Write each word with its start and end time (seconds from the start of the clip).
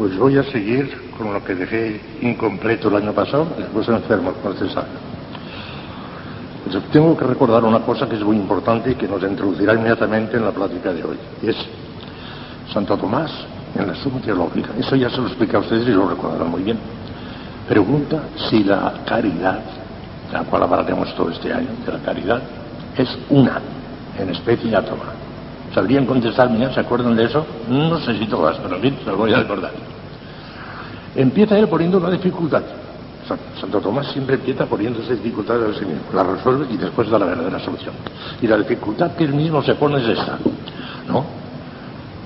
Pues 0.00 0.16
voy 0.16 0.38
a 0.38 0.42
seguir 0.44 1.12
con 1.18 1.30
lo 1.30 1.44
que 1.44 1.54
dejé 1.54 2.00
incompleto 2.22 2.88
el 2.88 2.96
año 3.02 3.12
pasado, 3.12 3.48
después 3.58 3.86
enfermo, 3.86 4.32
usted 4.42 4.70
sabe. 4.70 4.86
Pues 6.64 6.82
tengo 6.90 7.14
que 7.14 7.26
recordar 7.26 7.62
una 7.64 7.80
cosa 7.80 8.08
que 8.08 8.16
es 8.16 8.22
muy 8.22 8.38
importante 8.38 8.92
y 8.92 8.94
que 8.94 9.06
nos 9.06 9.22
introducirá 9.22 9.74
inmediatamente 9.74 10.38
en 10.38 10.46
la 10.46 10.52
plática 10.52 10.94
de 10.94 11.04
hoy. 11.04 11.18
Y 11.42 11.50
es 11.50 11.56
Santo 12.72 12.96
Tomás 12.96 13.30
en 13.78 13.88
la 13.88 13.94
suma 13.96 14.22
teológica. 14.22 14.70
Eso 14.78 14.96
ya 14.96 15.10
se 15.10 15.18
lo 15.18 15.26
explica 15.26 15.58
a 15.58 15.60
ustedes 15.60 15.86
y 15.86 15.90
lo 15.90 16.08
recordarán 16.08 16.50
muy 16.50 16.62
bien. 16.62 16.78
Pregunta 17.68 18.22
si 18.48 18.64
la 18.64 19.02
caridad, 19.04 19.60
de 20.28 20.32
la 20.32 20.44
cual 20.44 20.62
hablaremos 20.62 21.14
todo 21.14 21.28
este 21.28 21.52
año, 21.52 21.68
de 21.84 21.92
la 21.92 21.98
caridad, 21.98 22.40
es 22.96 23.18
una 23.28 23.60
en 24.18 24.30
especie 24.30 24.74
átoma. 24.74 25.29
¿Sabrían 25.74 26.06
contestarme? 26.06 26.72
¿Se 26.74 26.80
acuerdan 26.80 27.14
de 27.14 27.24
eso? 27.24 27.46
No 27.68 27.98
sé 28.00 28.18
si 28.18 28.26
todas, 28.26 28.58
pero 28.58 28.80
bien, 28.80 28.98
se 29.04 29.10
lo 29.10 29.16
voy 29.16 29.32
a 29.32 29.38
recordar. 29.38 29.72
Empieza 31.14 31.58
él 31.58 31.68
poniendo 31.68 31.98
una 31.98 32.10
dificultad. 32.10 32.62
Santo 33.60 33.80
Tomás 33.80 34.08
siempre 34.08 34.34
empieza 34.34 34.66
poniendo 34.66 35.00
esa 35.00 35.12
dificultad 35.12 35.64
al 35.64 35.74
sí 35.74 35.84
mismo, 35.84 36.02
la 36.12 36.24
resuelve 36.24 36.66
y 36.68 36.76
después 36.76 37.08
da 37.08 37.18
la 37.18 37.26
verdadera 37.26 37.60
solución. 37.60 37.94
Y 38.42 38.48
la 38.48 38.56
dificultad 38.56 39.12
que 39.12 39.24
él 39.24 39.34
mismo 39.34 39.62
se 39.62 39.74
pone 39.76 39.98
es 39.98 40.18
esta, 40.18 40.38
¿no? 41.06 41.24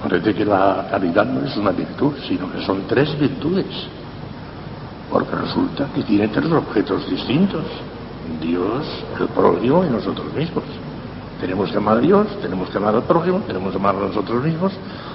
Parece 0.02 0.34
que 0.34 0.44
la 0.44 0.86
caridad 0.90 1.26
no 1.26 1.46
es 1.46 1.56
una 1.56 1.72
virtud, 1.72 2.14
sino 2.26 2.50
que 2.50 2.62
son 2.64 2.82
tres 2.86 3.18
virtudes. 3.18 3.66
Porque 5.10 5.36
resulta 5.36 5.86
que 5.94 6.02
tiene 6.02 6.28
tres 6.28 6.50
objetos 6.50 7.08
distintos. 7.08 7.64
Dios, 8.40 8.86
el 9.20 9.28
prójimo 9.28 9.84
y 9.84 9.90
nosotros 9.90 10.32
mismos. 10.34 10.64
Tenemos 11.40 11.70
que 11.70 11.76
amar 11.76 11.98
a 11.98 12.00
Dios, 12.00 12.26
tenemos 12.40 12.70
que 12.70 12.78
amar 12.78 12.94
al 12.94 13.02
prójimo, 13.02 13.40
tenemos 13.46 13.72
que 13.72 13.78
amar 13.78 13.96
a 13.96 14.00
nosotros 14.00 14.42
mismos. 14.42 14.72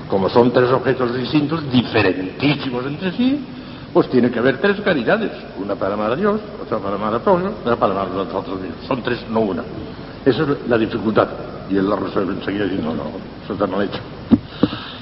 Como 0.10 0.30
son 0.30 0.52
tres 0.52 0.70
objetos 0.72 1.16
distintos, 1.16 1.70
diferentísimos 1.72 2.86
entre 2.86 3.12
sí, 3.14 3.46
pues 3.94 4.10
tiene 4.10 4.30
que 4.30 4.40
haber 4.40 4.60
tres 4.60 4.80
caridades. 4.82 5.32
Una 5.58 5.76
para 5.76 5.94
amar 5.94 6.12
a 6.12 6.16
Dios, 6.16 6.40
otra 6.62 6.78
para 6.80 6.96
amar 6.96 7.14
al 7.14 7.22
prójimo, 7.22 7.52
otra 7.62 7.76
para 7.76 7.94
amar 7.94 8.08
a 8.08 8.24
nosotros 8.24 8.60
mismos. 8.62 8.86
Son 8.88 9.02
tres, 9.02 9.26
no 9.30 9.40
una. 9.40 9.64
Esa 10.26 10.44
es 10.44 10.50
la 10.68 10.78
dificultad. 10.78 11.28
Y 11.70 11.78
él 11.78 11.90
la 11.90 11.96
resuelve 11.96 12.34
enseguida 12.34 12.66
diciendo, 12.66 12.94
no, 12.94 13.04
no, 13.04 13.12
eso 13.44 13.54
está 13.54 13.68
mal 13.68 13.84
hecho. 13.84 14.00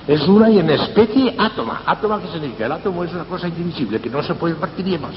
Es 0.08 0.26
una 0.28 0.50
y 0.50 0.60
en 0.60 0.70
especie 0.70 1.36
átoma. 1.38 1.82
¿Átoma 1.86 2.22
qué 2.22 2.28
significa? 2.30 2.66
El 2.66 2.72
átomo 2.72 3.04
es 3.04 3.14
una 3.14 3.26
cosa 3.26 3.48
indivisible 3.48 4.00
que 4.00 4.10
no 4.10 4.24
se 4.24 4.36
puede 4.36 4.56
partir 4.56 4.88
y 4.88 4.98
más. 4.98 5.16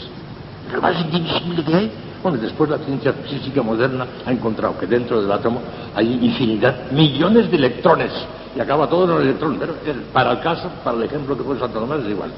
Lo 0.72 0.80
más 0.80 1.00
indivisible 1.00 1.64
que 1.64 1.74
hay 1.74 1.92
bueno, 2.22 2.38
después 2.38 2.68
la 2.68 2.78
ciencia 2.78 3.12
física 3.12 3.62
moderna 3.62 4.06
ha 4.26 4.32
encontrado 4.32 4.78
que 4.78 4.86
dentro 4.86 5.22
del 5.22 5.30
átomo 5.32 5.60
hay 5.94 6.18
infinidad, 6.22 6.90
millones 6.90 7.50
de 7.50 7.56
electrones, 7.56 8.12
y 8.54 8.60
acaba 8.60 8.88
todo 8.88 9.04
en 9.04 9.10
un 9.10 9.22
electrón. 9.22 9.56
Pero 9.58 9.74
para 10.12 10.32
el 10.32 10.40
caso, 10.40 10.68
para 10.84 10.96
el 10.98 11.04
ejemplo 11.04 11.36
que 11.36 11.58
Santo 11.58 11.80
Tomás, 11.80 12.00
es 12.00 12.10
igual. 12.10 12.30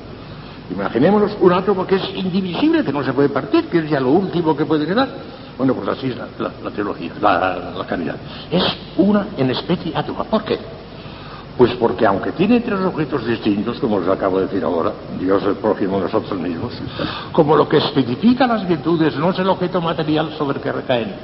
Imaginémonos 0.71 1.37
un 1.41 1.53
átomo 1.53 1.87
que 1.87 1.97
es 1.97 2.15
indivisible, 2.15 2.85
que 2.85 2.93
no 2.93 3.03
se 3.03 3.13
puede 3.13 3.29
partir, 3.29 3.69
que 3.69 3.79
es 3.79 3.91
ya 3.91 4.01
lo 4.01 4.11
último 4.11 4.57
que 4.57 4.65
puede 4.65 4.87
quedar. 4.87 5.09
Bueno, 5.59 5.75
pues 5.75 5.89
así 5.89 6.09
es 6.09 6.17
la, 6.17 6.71
teología, 6.71 7.13
la, 7.21 7.73
la, 7.77 7.87
caridad. 7.87 8.17
Es 8.51 8.65
una 8.97 9.27
en 9.37 9.51
especie 9.51 9.93
átomo. 9.95 10.25
¿Por 10.25 10.45
qué? 10.45 10.59
Pues 11.63 11.75
porque 11.77 12.05
aunque 12.05 12.33
tiene 12.33 12.59
tres 12.59 12.81
objetos 12.81 13.25
distintos, 13.25 13.79
como 13.79 13.99
os 13.99 14.09
acabo 14.09 14.41
de 14.41 14.47
decir 14.47 14.65
ahora, 14.65 14.91
Dios, 15.17 15.45
el 15.45 15.55
prójimo, 15.55 16.01
nosotros 16.01 16.37
mismos, 16.41 16.73
como 17.31 17.55
lo 17.55 17.69
que 17.69 17.77
especifica 17.77 18.49
las 18.49 18.67
virtudes 18.67 19.15
no 19.15 19.31
es 19.31 19.39
el 19.39 19.49
objeto 19.49 19.81
material 19.81 20.35
sobre 20.37 20.57
el 20.57 20.61
que 20.61 20.73
recaen, 20.73 21.15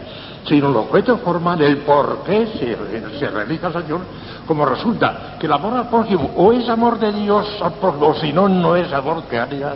sino 0.47 0.69
el 0.69 0.77
objeto 0.77 1.19
formal, 1.19 1.61
el 1.61 1.79
por 1.79 2.23
qué 2.25 2.47
se, 2.57 3.19
se 3.19 3.31
realiza 3.31 3.71
esa 3.71 3.81
acción, 3.81 4.03
como 4.47 4.65
resulta 4.65 5.35
que 5.41 5.47
el 5.47 5.53
amor 5.53 5.75
al 5.75 5.89
prójimo 5.89 6.31
o 6.37 6.53
es 6.53 6.69
amor 6.69 7.01
de 7.01 7.11
Dios 7.15 7.45
al 7.61 7.73
prójimo, 7.73 8.07
o 8.07 8.15
si 8.15 8.33
no, 8.33 8.49
no 8.49 8.77
es 8.77 8.93
amor 8.93 9.25
que 9.25 9.41
haría, 9.41 9.75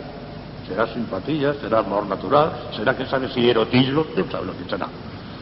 será 0.65 0.87
simpatía, 0.87 1.55
será 1.55 1.79
amor 1.79 2.07
natural, 2.07 2.69
será 2.73 2.95
que 2.95 3.05
sabe 3.07 3.27
si 3.33 3.49
erotismo, 3.49 4.05
no 4.15 4.31
sabe 4.31 4.45
lo 4.45 4.53
que 4.53 4.63
será. 4.69 4.87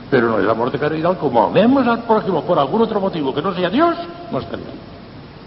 Pero 0.10 0.30
no 0.30 0.40
es 0.40 0.50
amor 0.50 0.72
de 0.72 0.80
caridad, 0.80 1.16
como 1.20 1.44
amemos 1.44 1.86
al 1.86 2.06
prójimo 2.06 2.44
por 2.44 2.58
algún 2.58 2.82
otro 2.82 3.00
motivo 3.00 3.32
que 3.36 3.44
no 3.44 3.54
sea 3.54 3.70
Dios, 3.70 3.96
no 4.32 4.40
es 4.40 4.46
caridad. 4.46 4.91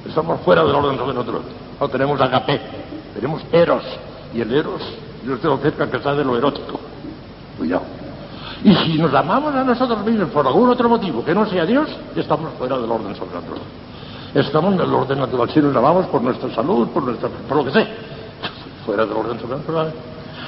Estamos 0.07 0.41
fuera 0.41 0.63
del 0.65 0.75
orden 0.75 0.99
sobrenatural. 0.99 1.43
No 1.81 1.89
tenemos 1.89 2.21
agapé, 2.21 2.61
tenemos 3.15 3.43
eros. 3.53 3.83
Y 4.35 4.41
el 4.41 4.53
eros, 4.53 4.83
yo 5.25 5.39
tengo 5.39 5.59
cerca 5.59 5.89
que 5.89 5.97
está 5.97 6.15
de 6.15 6.25
lo 6.25 6.37
erótico. 6.37 6.81
Cuidado. 7.57 7.83
Y 8.65 8.75
si 8.75 8.99
nos 8.99 9.13
amamos 9.15 9.55
a 9.55 9.65
nosotros 9.65 10.05
mismos 10.05 10.31
por 10.31 10.47
algún 10.47 10.69
otro 10.71 10.89
motivo 10.89 11.25
que 11.25 11.35
no 11.35 11.47
sea 11.47 11.65
Dios, 11.65 11.89
estamos 12.17 12.53
fuera 12.59 12.79
del 12.79 12.91
orden 12.91 13.15
sobrenatural. 13.15 13.63
Estamos 14.35 14.75
en 14.75 14.81
el 14.81 14.93
orden 14.93 15.19
natural. 15.19 15.51
Si 15.51 15.61
nos 15.61 15.77
amamos 15.77 16.07
por 16.07 16.23
nuestra 16.23 16.53
salud, 16.55 16.89
por 16.89 17.03
nuestra, 17.03 17.29
por 17.29 17.59
lo 17.59 17.65
que 17.65 17.71
sea, 17.71 17.87
fuera 18.85 19.07
del 19.07 19.17
orden 19.17 19.39
sobrenatural. 19.39 19.93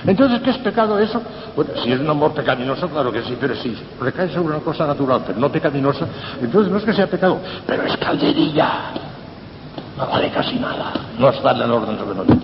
Entonces, 0.07 0.41
¿qué 0.41 0.51
es 0.51 0.59
pecado 0.59 0.99
eso? 0.99 1.21
Bueno, 1.55 1.71
si 1.83 1.93
es 1.93 2.01
un 2.01 2.09
amor 2.09 2.33
pecaminoso, 2.33 2.89
claro 2.89 3.11
que 3.11 3.23
sí, 3.23 3.37
pero 3.41 3.57
si 3.57 3.77
recae 4.01 4.29
sobre 4.29 4.55
una 4.55 4.61
cosa 4.61 4.87
natural, 4.87 5.23
pero 5.27 5.39
no 5.39 5.51
pecaminosa, 5.51 6.07
entonces 6.41 6.71
no 6.71 6.79
es 6.79 6.85
que 6.85 6.93
sea 6.93 7.07
pecado, 7.07 7.39
pero 7.67 7.83
es 7.85 7.97
calderilla 7.97 8.93
no 9.97 10.07
vale 10.07 10.31
casi 10.31 10.57
nada, 10.59 10.93
no 11.19 11.31
está 11.31 11.53
en 11.53 11.63
el 11.63 11.71
orden 11.71 11.99
sobrenatural. 11.99 12.43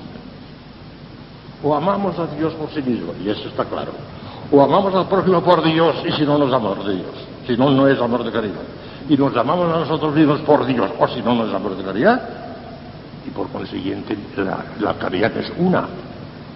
O 1.62 1.74
amamos 1.74 2.18
a 2.18 2.26
Dios 2.26 2.52
por 2.54 2.70
sí 2.70 2.82
mismo, 2.82 3.12
y 3.22 3.28
eso 3.28 3.48
está 3.48 3.64
claro. 3.64 3.92
O 4.50 4.60
amamos 4.60 4.94
al 4.94 5.06
prójimo 5.06 5.40
por 5.42 5.62
Dios, 5.62 5.96
y 6.04 6.12
si 6.12 6.24
no, 6.24 6.38
no 6.38 6.48
es 6.48 6.52
amor 6.52 6.82
de 6.84 6.94
Dios. 6.96 7.14
Si 7.46 7.56
no, 7.56 7.70
no 7.70 7.86
es 7.86 8.00
amor 8.00 8.24
de 8.24 8.32
caridad. 8.32 8.62
Y 9.08 9.16
nos 9.16 9.36
amamos 9.36 9.72
a 9.72 9.80
nosotros 9.80 10.14
mismos 10.14 10.40
por 10.40 10.66
Dios, 10.66 10.90
o 10.98 11.08
si 11.08 11.22
no, 11.22 11.34
no 11.34 11.46
es 11.46 11.54
amor 11.54 11.76
de 11.76 11.84
caridad. 11.84 12.20
Y 13.26 13.30
por 13.30 13.48
consiguiente, 13.48 14.16
la, 14.80 14.94
caridad 14.94 15.36
es 15.36 15.52
una, 15.58 15.86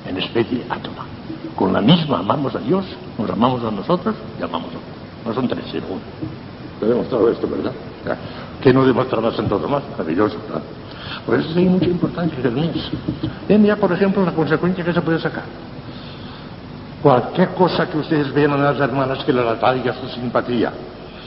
en 0.07 0.17
especie 0.17 0.65
átoma. 0.69 1.07
Con 1.55 1.73
la 1.73 1.81
misma 1.81 2.19
amamos 2.19 2.55
a 2.55 2.59
Dios, 2.59 2.85
nos 3.19 3.31
amamos 3.31 3.63
a 3.65 3.71
nosotros 3.71 4.15
y 4.39 4.43
amamos 4.43 4.69
a 4.69 4.73
Dios. 4.73 4.83
No 5.25 5.35
son 5.35 5.49
tres, 5.49 5.65
sino 5.71 5.87
uno. 5.87 6.01
Lo 6.81 6.87
he 6.87 6.91
demostrado 6.91 7.31
esto, 7.31 7.49
¿verdad? 7.49 7.73
¿Qué 8.61 8.73
no 8.73 8.85
demostrará 8.85 9.33
Santo 9.33 9.59
Tomás? 9.59 9.83
Maravilloso, 9.91 10.37
¿verdad? 10.47 10.63
Por 11.27 11.41
eso 11.41 11.59
hay 11.59 11.65
mucha 11.65 11.87
importancia 11.87 12.41
del 12.41 12.53
mes. 12.53 12.89
Ven 13.49 13.65
ya, 13.65 13.75
por 13.75 13.93
ejemplo, 13.93 14.25
la 14.25 14.31
consecuencia 14.31 14.85
que 14.85 14.93
se 14.93 15.03
puede 15.03 15.19
sacar. 15.19 15.43
Cualquier 17.03 17.49
cosa 17.51 17.89
que 17.89 17.99
ustedes 17.99 18.33
vean 18.33 18.53
en 18.53 18.63
las 18.63 18.79
hermanas 18.79 19.25
que 19.25 19.33
la 19.33 19.51
atraiga 19.51 19.93
su 19.95 20.09
simpatía 20.09 20.73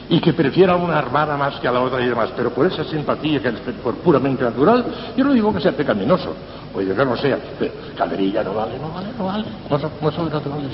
y 0.10 0.20
que 0.20 0.34
prefiera 0.34 0.74
a 0.74 0.76
una 0.78 0.98
hermana 0.98 1.38
más 1.38 1.60
que 1.60 1.68
a 1.68 1.72
la 1.72 1.82
otra 1.82 2.02
y 2.02 2.08
demás, 2.08 2.30
pero 2.36 2.50
por 2.50 2.66
esa 2.66 2.84
simpatía 2.86 3.42
que 3.42 3.50
es 3.50 3.60
por 3.84 3.96
puramente 3.96 4.44
natural, 4.44 4.84
yo 5.16 5.24
no 5.24 5.34
digo 5.34 5.54
que 5.54 5.62
sea 5.62 5.74
pecaminoso, 5.74 6.34
oye, 6.74 6.96
que 6.96 7.06
no 7.06 7.16
sea, 7.16 7.38
pero 7.60 7.72
calderilla 7.96 8.44
no 8.44 8.56
vale, 8.56 8.80
no 8.80 8.90
vale, 8.90 9.10
no 9.18 9.26
vale, 9.26 9.46
no 9.70 9.80
son, 9.80 9.92
no 10.02 10.12
sobrenaturales. 10.12 10.72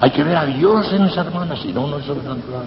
Hay 0.00 0.10
que 0.10 0.22
ver 0.22 0.36
a 0.36 0.44
Dios 0.44 0.92
en 0.92 1.04
esa 1.04 1.22
hermana, 1.22 1.56
si 1.56 1.72
no, 1.72 1.86
no 1.86 1.98
es 1.98 2.04
sobrenatural. 2.04 2.64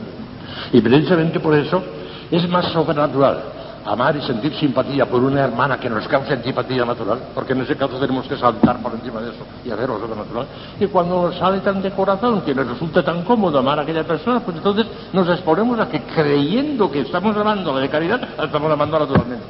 Y 0.73 0.81
precisamente 0.81 1.39
por 1.39 1.53
eso 1.53 1.83
es 2.31 2.49
más 2.49 2.65
sobrenatural 2.71 3.43
amar 3.85 4.15
y 4.17 4.21
sentir 4.21 4.53
simpatía 4.55 5.05
por 5.05 5.23
una 5.23 5.41
hermana 5.41 5.79
que 5.79 5.89
nos 5.89 6.07
cause 6.07 6.33
antipatía 6.33 6.83
natural, 6.85 7.19
porque 7.33 7.53
en 7.53 7.61
ese 7.61 7.75
caso 7.75 7.99
tenemos 7.99 8.27
que 8.27 8.35
saltar 8.35 8.81
por 8.81 8.93
encima 8.93 9.21
de 9.21 9.29
eso 9.29 9.45
y 9.63 9.69
hacer 9.69 9.87
lo 9.87 9.99
natural. 9.99 10.47
Y 10.79 10.87
cuando 10.87 11.27
nos 11.27 11.37
sale 11.37 11.59
tan 11.59 11.81
de 11.81 11.91
corazón, 11.91 12.41
que 12.41 12.55
nos 12.55 12.67
resulta 12.67 13.03
tan 13.03 13.23
cómodo 13.23 13.59
amar 13.59 13.79
a 13.79 13.83
aquella 13.83 14.03
persona, 14.03 14.39
pues 14.39 14.57
entonces 14.57 14.87
nos 15.13 15.29
exponemos 15.29 15.79
a 15.79 15.87
que 15.87 16.01
creyendo 16.01 16.91
que 16.91 17.01
estamos 17.01 17.37
amando 17.37 17.77
de 17.77 17.87
caridad, 17.87 18.21
estamos 18.43 18.71
amando 18.71 18.99
naturalmente. 18.99 19.45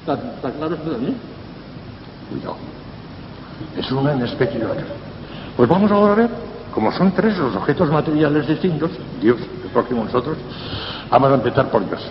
¿Está, 0.00 0.50
claro 0.50 0.74
esto 0.74 0.90
también? 0.90 1.16
Cuidado. 2.28 2.56
Es 3.76 3.90
una 3.90 4.24
especie 4.24 4.60
de. 4.60 4.66
Pues 5.56 5.68
vamos 5.68 5.90
ahora 5.90 6.12
a 6.12 6.16
ver, 6.16 6.30
como 6.74 6.92
son 6.92 7.12
tres 7.12 7.38
los 7.38 7.56
objetos 7.56 7.90
materiales 7.90 8.46
distintos, 8.46 8.90
Dios, 9.20 9.38
el 9.62 9.70
próximo 9.70 10.04
nosotros, 10.04 10.36
vamos 11.08 11.30
a 11.30 11.34
empezar 11.34 11.70
por 11.70 11.88
Dios. 11.88 12.02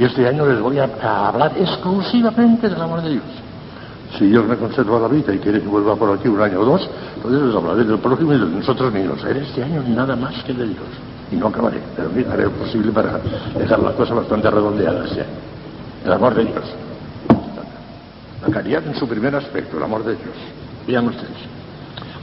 Y 0.00 0.04
este 0.04 0.26
año 0.26 0.46
les 0.46 0.58
voy 0.58 0.78
a, 0.78 1.28
hablar 1.28 1.52
exclusivamente 1.58 2.70
del 2.70 2.80
amor 2.80 3.02
de 3.02 3.10
Dios. 3.10 3.24
Si 4.16 4.24
Dios 4.28 4.46
me 4.46 4.56
conserva 4.56 4.98
la 4.98 5.08
vida 5.08 5.34
y 5.34 5.38
quiere 5.38 5.60
que 5.60 5.68
vuelva 5.68 5.94
por 5.94 6.18
aquí 6.18 6.26
un 6.26 6.40
año 6.40 6.60
o 6.60 6.64
dos, 6.64 6.88
entonces 7.16 7.42
les 7.42 7.54
hablaré 7.54 7.84
del 7.84 7.98
prójimo 7.98 8.32
y 8.32 8.38
de 8.38 8.46
nosotros 8.46 8.94
mismos. 8.94 9.22
En 9.26 9.36
este 9.36 9.62
año 9.62 9.84
nada 9.86 10.16
más 10.16 10.42
que 10.42 10.54
de 10.54 10.68
Dios. 10.68 10.86
Y 11.30 11.36
no 11.36 11.48
acabaré, 11.48 11.82
pero 11.94 12.08
haré 12.32 12.44
lo 12.44 12.50
posible 12.52 12.90
para 12.92 13.20
dejar 13.58 13.78
las 13.80 13.92
cosas 13.92 14.16
bastante 14.16 14.50
redondeadas 14.50 15.14
ya. 15.14 15.26
El 16.06 16.12
amor 16.14 16.34
de 16.34 16.44
Dios. 16.46 16.64
La 18.40 18.54
caridad 18.54 18.82
en 18.86 18.94
su 18.94 19.06
primer 19.06 19.36
aspecto, 19.36 19.76
el 19.76 19.82
amor 19.82 20.02
de 20.02 20.12
Dios. 20.12 20.34
Vean 20.86 21.08
ustedes. 21.08 21.36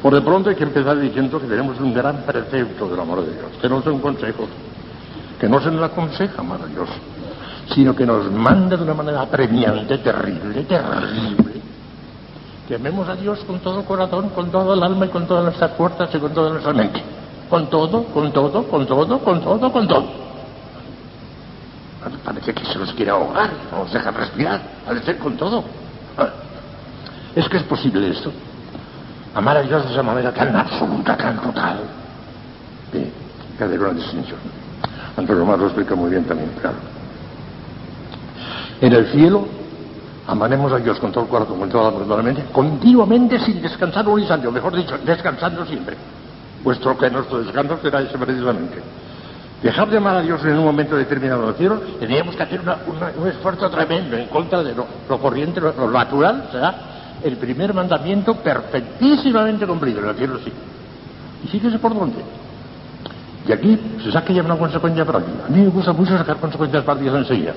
Por 0.01 0.15
de 0.15 0.21
pronto 0.21 0.49
hay 0.49 0.55
que 0.55 0.63
empezar 0.63 0.99
diciendo 0.99 1.39
que 1.39 1.45
tenemos 1.45 1.79
un 1.79 1.93
gran 1.93 2.23
precepto 2.23 2.89
del 2.89 2.99
amor 2.99 3.23
de 3.23 3.33
Dios, 3.33 3.51
que 3.61 3.69
no 3.69 3.83
un 3.85 4.01
consejo, 4.01 4.47
que 5.39 5.47
no 5.47 5.61
se 5.61 5.69
nos 5.69 5.83
aconseja 5.83 6.41
maravilloso 6.41 7.16
sino 7.73 7.95
que 7.95 8.05
nos 8.05 8.31
manda 8.31 8.77
de 8.77 8.83
una 8.83 8.93
manera 8.93 9.21
apremiante, 9.21 9.97
terrible, 9.97 10.63
terrible. 10.63 11.61
Que 12.67 12.75
amemos 12.75 13.07
a 13.07 13.15
Dios 13.15 13.39
con 13.45 13.59
todo 13.59 13.79
el 13.79 13.85
corazón, 13.85 14.29
con 14.29 14.51
todo 14.51 14.73
el 14.73 14.83
alma 14.83 15.05
y 15.05 15.09
con 15.09 15.25
todas 15.27 15.45
nuestras 15.45 15.71
fuerzas 15.71 16.13
y 16.13 16.19
con 16.19 16.33
toda 16.33 16.49
nuestra 16.51 16.73
mente. 16.73 17.01
Con 17.49 17.69
todo, 17.69 18.03
con 18.05 18.31
todo, 18.31 18.63
con 18.67 18.85
todo, 18.85 19.19
con 19.19 19.41
todo, 19.41 19.71
con 19.71 19.87
todo. 19.87 20.05
Parece 22.23 22.53
que 22.53 22.65
se 22.65 22.77
nos 22.77 22.93
quiere 22.93 23.11
ahogar, 23.11 23.49
no 23.71 23.79
nos 23.79 23.91
deja 23.91 24.11
respirar, 24.11 24.61
parece 24.85 25.17
con 25.17 25.35
todo. 25.35 25.63
Es 27.35 27.47
que 27.47 27.57
es 27.57 27.63
posible 27.63 28.09
esto. 28.09 28.31
Amar 29.35 29.57
a 29.57 29.61
Dios 29.61 29.85
de 29.85 29.91
esa 29.91 30.03
manera 30.03 30.33
tan 30.33 30.55
absoluta, 30.55 31.15
tan 31.15 31.39
total. 31.39 31.79
Que 32.91 33.63
hacer 33.63 33.79
una 33.79 33.93
distinción. 33.93 34.39
Antonio 35.15 35.43
Omar 35.43 35.59
lo 35.59 35.65
explica 35.65 35.95
muy 35.95 36.09
bien 36.09 36.23
también, 36.25 36.49
claro. 36.61 36.96
En 38.79 38.93
el 38.93 39.07
cielo 39.11 39.45
amaremos 40.27 40.71
a 40.71 40.77
Dios 40.77 40.99
con 40.99 41.11
todo 41.11 41.23
el 41.23 41.29
corazón, 41.29 41.57
con 41.59 41.69
toda 41.69 41.91
la 41.91 42.23
mente, 42.23 42.45
continuamente 42.51 43.39
sin 43.39 43.61
descansar 43.61 44.07
un 44.07 44.19
instante, 44.19 44.47
o 44.47 44.51
mejor 44.51 44.75
dicho, 44.75 44.97
descansando 45.03 45.65
siempre. 45.65 45.95
Puesto 46.63 46.97
que 46.97 47.09
nuestro 47.09 47.39
descanso 47.39 47.79
será 47.81 48.01
ese 48.01 48.17
precisamente. 48.17 48.81
Dejar 49.63 49.89
de 49.89 49.97
amar 49.97 50.17
a 50.17 50.21
Dios 50.21 50.43
en 50.43 50.57
un 50.57 50.65
momento 50.65 50.95
determinado 50.95 51.43
en 51.43 51.49
el 51.49 51.55
cielo, 51.55 51.81
tendríamos 51.99 52.35
que 52.35 52.43
hacer 52.43 52.61
un 52.61 53.27
esfuerzo 53.27 53.69
tremendo 53.69 54.15
en 54.15 54.27
contra 54.27 54.61
de 54.61 54.75
lo, 54.75 54.85
corriente, 55.17 55.59
lo, 55.59 55.89
natural, 55.89 56.49
será 56.51 56.75
el 57.23 57.37
primer 57.37 57.73
mandamiento 57.73 58.35
perfectísimamente 58.35 59.65
cumplido 59.65 60.01
en 60.01 60.09
el 60.09 60.15
cielo 60.15 60.39
sí. 60.43 60.51
Y 61.43 61.47
fíjese 61.47 61.79
por 61.79 61.97
dónde. 61.97 62.17
Y 63.47 63.51
aquí 63.51 63.79
se 64.03 64.11
saca 64.11 64.31
ya 64.31 64.43
una 64.43 64.57
consecuencia 64.57 65.05
práctica. 65.05 65.45
A 65.47 65.49
mí 65.49 65.61
me 65.61 65.69
gusta 65.69 65.93
mucho 65.93 66.15
sacar 66.17 66.37
consecuencias 66.37 66.83
prácticas 66.83 67.15
enseguida. 67.15 67.53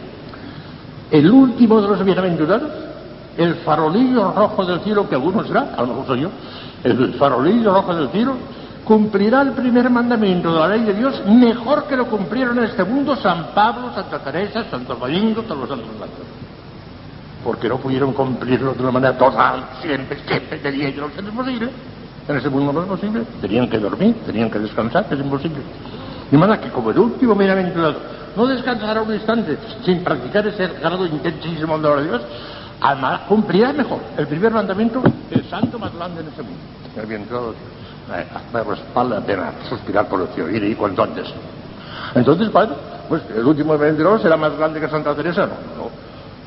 El 1.10 1.30
último 1.30 1.80
de 1.80 1.88
los 1.88 2.04
bienaventurados, 2.04 2.70
el 3.36 3.56
farolillo 3.56 4.32
rojo 4.32 4.64
del 4.64 4.80
cielo, 4.80 5.08
que 5.08 5.16
algunos 5.16 5.46
será, 5.46 5.74
a 5.76 5.82
lo 5.82 5.88
mejor 5.88 6.06
soy 6.06 6.20
yo, 6.20 6.30
el 6.84 7.14
farolillo 7.14 7.72
rojo 7.72 7.94
del 7.94 8.08
cielo, 8.10 8.34
cumplirá 8.84 9.42
el 9.42 9.52
primer 9.52 9.90
mandamiento 9.90 10.52
de 10.52 10.58
la 10.58 10.68
ley 10.68 10.84
de 10.84 10.94
Dios 10.94 11.22
mejor 11.26 11.84
que 11.86 11.96
lo 11.96 12.06
cumplieron 12.06 12.58
en 12.58 12.64
este 12.64 12.84
mundo 12.84 13.16
San 13.16 13.48
Pablo, 13.54 13.92
Santa 13.94 14.18
Teresa, 14.20 14.64
Santo 14.70 14.94
Domingo, 14.94 15.42
todos 15.42 15.60
los 15.60 15.68
santos 15.68 15.88
santos. 15.98 16.26
Porque 17.44 17.68
no 17.68 17.78
pudieron 17.78 18.12
cumplirlo 18.12 18.74
de 18.74 18.82
una 18.82 18.92
manera 18.92 19.16
total, 19.16 19.64
siempre, 19.80 20.18
siempre, 20.26 20.58
y 20.74 20.92
de 20.92 20.92
noche, 20.92 21.20
es 21.20 21.28
imposible. 21.28 21.70
En 22.28 22.36
ese 22.36 22.48
mundo 22.48 22.72
no 22.72 22.82
es 22.82 22.86
posible. 22.86 23.22
Tenían 23.40 23.68
que 23.68 23.78
dormir, 23.78 24.14
tenían 24.26 24.50
que 24.50 24.58
descansar, 24.58 25.06
es 25.10 25.18
imposible. 25.18 25.60
De 26.30 26.38
manera 26.38 26.60
que 26.60 26.70
como 26.70 26.90
el 26.90 26.98
último 26.98 27.34
bienaventurado 27.34 27.96
no 28.36 28.46
descansará 28.46 29.02
un 29.02 29.12
instante 29.12 29.58
sin 29.84 30.04
practicar 30.04 30.46
ese 30.46 30.66
grado 30.80 31.04
intensísimo 31.06 31.78
de 31.78 31.88
la 31.88 32.02
Dios, 32.02 32.22
cumplirá 33.26 33.72
mejor 33.72 34.00
el 34.16 34.26
primer 34.26 34.52
mandamiento 34.52 35.02
el 35.30 35.44
santo 35.50 35.78
más 35.78 35.94
grande 35.94 36.20
en 36.20 36.28
ese 36.28 36.42
mundo. 36.42 36.58
El 36.96 37.06
bienaventurado 37.06 37.54
eh, 38.14 38.26
pues 38.64 38.78
vale 38.94 39.10
la 39.10 39.20
pena 39.20 39.52
suspirar 39.68 40.08
por 40.08 40.20
el 40.20 40.28
cielo, 40.28 40.50
ir 40.50 40.62
ahí 40.62 40.74
cuanto 40.74 41.02
antes. 41.02 41.26
Entonces, 42.14 42.50
bueno, 42.52 42.74
pues 43.08 43.22
el 43.34 43.44
último 43.44 43.72
bienaventurado 43.72 44.18
será 44.20 44.36
más 44.36 44.56
grande 44.56 44.80
que 44.80 44.88
Santa 44.88 45.14
Teresa, 45.14 45.46
no, 45.46 45.84
no 45.84 45.89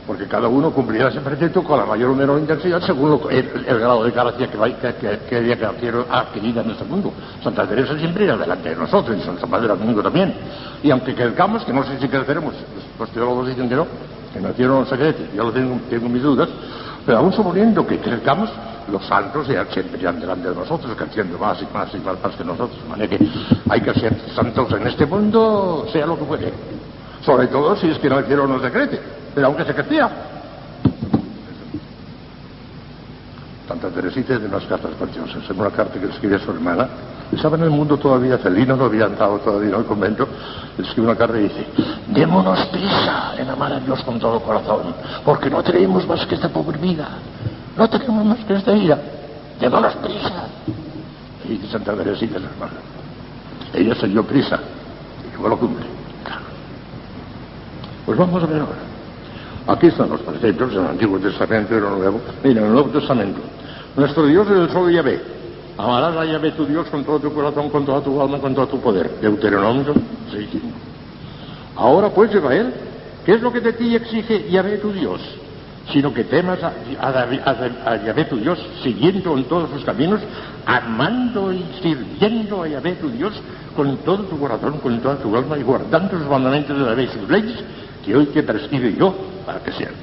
porque 0.06 0.26
cada 0.28 0.48
uno 0.48 0.72
cumplirá 0.72 1.10
ese 1.10 1.22
precepto 1.22 1.64
con 1.64 1.80
la 1.80 1.86
mayor 1.86 2.12
o 2.12 2.16
menor 2.16 2.40
intensidad 2.40 2.82
según 2.82 3.22
el, 3.30 3.64
grado 3.64 4.04
de 4.04 4.12
gracia 4.12 4.48
que, 4.48 4.58
que, 4.58 4.96
que, 4.96 5.20
que 5.30 5.36
haya 5.36 5.70
adquirida 6.12 6.62
en 6.62 6.72
este 6.72 6.84
mundo. 6.84 7.14
Santa 7.42 7.66
Teresa 7.68 7.98
siempre 7.98 8.26
irá 8.26 8.38
delante 8.38 8.70
de 8.70 8.76
nosotros 8.76 9.18
y 9.18 9.22
Santa 9.22 9.46
Madre 9.46 9.70
del 9.70 9.78
mundo 9.78 10.04
también. 10.04 10.34
Y 10.82 10.92
aunque 10.92 11.16
crezcamos, 11.16 11.64
que 11.64 11.72
no 11.72 11.84
sé 11.86 11.98
si 12.00 12.08
creceremos, 12.08 12.54
los 13.00 13.10
teólogos 13.12 13.48
dicen 13.48 13.70
que 13.70 13.76
no, 13.76 13.88
que 14.34 14.42
nacieron 14.42 14.82
los 14.82 14.90
secretos, 14.90 15.26
yo 15.34 15.52
tengo, 15.52 15.80
tengo 15.90 16.10
mis 16.10 16.22
dudas, 16.22 16.50
pero 17.06 17.20
aún 17.20 17.32
suponiendo 17.32 17.86
que 17.88 18.00
crezcamos, 18.00 18.50
los 18.92 19.06
santos 19.06 19.48
ya 19.48 19.66
siempre 19.66 20.00
irán 20.02 20.20
delante 20.20 20.50
de 20.50 20.56
nosotros, 20.56 20.94
creciendo 20.98 21.38
más 21.38 21.62
y 21.62 21.68
más 21.74 21.94
y 21.94 21.98
más, 22.00 22.22
más 22.22 22.36
que 22.36 22.44
nosotros. 22.44 22.82
De 22.84 22.90
manera 22.90 23.18
que 23.18 23.28
hay 23.70 23.82
que 23.82 23.94
ser 23.94 24.16
santos 24.36 24.72
en 24.74 24.88
este 24.88 25.06
mundo, 25.06 25.88
sea 25.92 26.06
lo 26.06 26.18
que 26.18 26.26
fuere. 26.26 26.54
Sobre 27.26 27.48
todo 27.48 27.76
si 27.76 27.90
es 27.90 28.00
que 28.00 28.10
no 28.10 28.20
hicieron 28.20 28.52
los 28.52 28.62
decretos 28.62 29.00
pero 29.34 29.48
aunque 29.48 29.66
se 29.66 29.74
crecía. 29.74 30.10
Santa 33.68 33.90
Teresita 33.90 34.38
de 34.38 34.46
unas 34.46 34.64
cartas 34.66 34.92
preciosas, 35.00 35.50
en 35.50 35.60
una 35.60 35.72
carta 35.72 36.00
que 36.00 36.06
escribe 36.08 36.36
a 36.36 36.40
su 36.40 36.52
hermana, 36.52 36.88
estaba 37.32 37.58
en 37.58 37.64
el 37.64 37.70
mundo 37.70 37.98
todavía, 37.98 38.38
Celino 38.38 38.76
no 38.76 38.86
había 38.86 39.06
entrado 39.06 39.40
todavía 39.40 39.70
en 39.70 39.76
el 39.76 39.86
convento, 39.86 40.28
escribe 40.78 41.08
una 41.08 41.18
carta 41.18 41.40
y 41.40 41.44
dice, 41.44 41.66
démonos 42.08 42.66
prisa 42.68 43.34
en 43.38 43.50
amar 43.50 43.74
a 43.74 43.80
Dios 43.80 44.04
con 44.04 44.20
todo 44.20 44.42
corazón, 44.42 44.94
porque 45.26 45.50
no 45.50 45.64
tenemos 45.64 46.06
más 46.08 46.26
que 46.28 46.36
esta 46.36 46.50
pobre 46.50 46.78
vida, 46.78 47.08
no 47.78 47.90
tenemos 47.90 48.26
más 48.26 48.40
que 48.46 48.54
esta 48.54 48.74
vida, 48.74 49.00
démonos 49.60 49.96
prisa. 49.96 50.48
Y 51.50 51.58
Santa 51.68 51.94
Teresita, 51.94 52.40
su 52.40 52.46
hermana, 52.46 52.74
ella 53.74 53.96
se 53.96 54.08
dio 54.08 54.24
prisa, 54.24 54.60
y 55.34 55.42
lo 55.42 55.58
cumple. 55.58 56.04
Pues 58.06 58.18
vamos 58.18 58.44
a 58.44 58.46
ver 58.46 58.62
ahora. 58.62 58.94
Aquí 59.68 59.88
están 59.88 60.10
los 60.10 60.22
preceptos 60.22 60.74
del 60.74 60.86
Antiguo 60.86 61.20
Testamento 61.20 61.74
y 61.74 61.78
el 61.78 61.84
Nuevo. 61.84 62.20
Mira, 62.44 62.62
en 62.62 62.68
el 62.68 62.74
Nuevo 62.74 62.90
Testamento. 62.90 63.40
Nuestro 63.96 64.26
Dios 64.26 64.46
es 64.50 64.58
el 64.58 64.70
solo 64.72 64.90
Yahvé. 64.90 65.22
Amarás 65.78 66.16
a 66.18 66.26
Yahvé 66.26 66.52
tu 66.52 66.66
Dios 66.66 66.88
con 66.90 67.04
todo 67.04 67.20
tu 67.20 67.34
corazón, 67.34 67.70
con 67.70 67.86
toda 67.86 68.02
tu 68.02 68.22
alma, 68.22 68.40
con 68.40 68.54
todo 68.54 68.68
tu 68.68 68.80
poder. 68.80 69.10
Deuteronomio 69.22 69.94
6. 70.32 70.50
Ahora 71.76 72.10
pues, 72.10 72.34
Israel, 72.34 72.74
¿qué 73.26 73.34
es 73.34 73.42
lo 73.42 73.52
que 73.54 73.62
de 73.62 73.74
ti 73.74 73.96
exige 73.96 74.50
Yahvé 74.50 74.80
tu 74.80 74.92
Dios? 74.92 75.22
Sino 75.92 76.14
que 76.14 76.26
temas 76.26 76.60
a, 76.62 76.74
a, 77.02 77.96
Yahvé 78.04 78.26
tu 78.26 78.38
Dios, 78.38 78.60
siguiendo 78.84 79.38
en 79.38 79.46
todos 79.46 79.70
sus 79.70 79.84
caminos, 79.84 80.20
amando 80.66 81.52
y 81.54 81.64
sirviendo 81.82 82.64
a 82.64 82.68
Yahvé 82.68 82.94
tu 82.96 83.10
Dios 83.10 83.34
con 83.76 83.98
todo 83.98 84.24
tu 84.24 84.38
corazón, 84.38 84.80
con 84.80 85.00
toda 85.00 85.16
tu 85.18 85.36
alma 85.36 85.58
y 85.58 85.64
guardando 85.64 86.18
sus 86.18 86.28
mandamientos 86.28 86.78
de 86.78 86.86
Yahvé 86.86 87.04
y 87.04 87.08
sus 87.08 87.30
leyes, 87.30 87.64
que 88.04 88.16
hoy 88.16 88.26
te 88.28 88.44
prescribe 88.44 88.96
yo 88.98 89.16
para 89.46 89.60
que 89.60 89.72
sean 89.72 89.94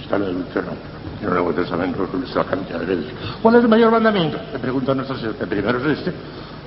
Está 0.00 0.16
el 0.16 0.34
Deuteronomio. 0.34 0.96
En 1.20 1.28
el 1.28 1.34
Nuevo 1.34 1.52
Testamento 1.52 2.06
la 2.34 2.44
cantidad 2.44 2.80
de 2.80 2.86
veces. 2.86 3.12
¿Cuál 3.42 3.56
es 3.56 3.62
el 3.62 3.68
mayor 3.68 3.90
mandamiento? 3.90 4.38
Le 4.52 4.58
pregunta 4.58 4.94
nuestro 4.94 5.16
Señor. 5.16 5.34
El 5.40 5.48
primero 5.48 5.78
es 5.78 5.98
este. 5.98 6.12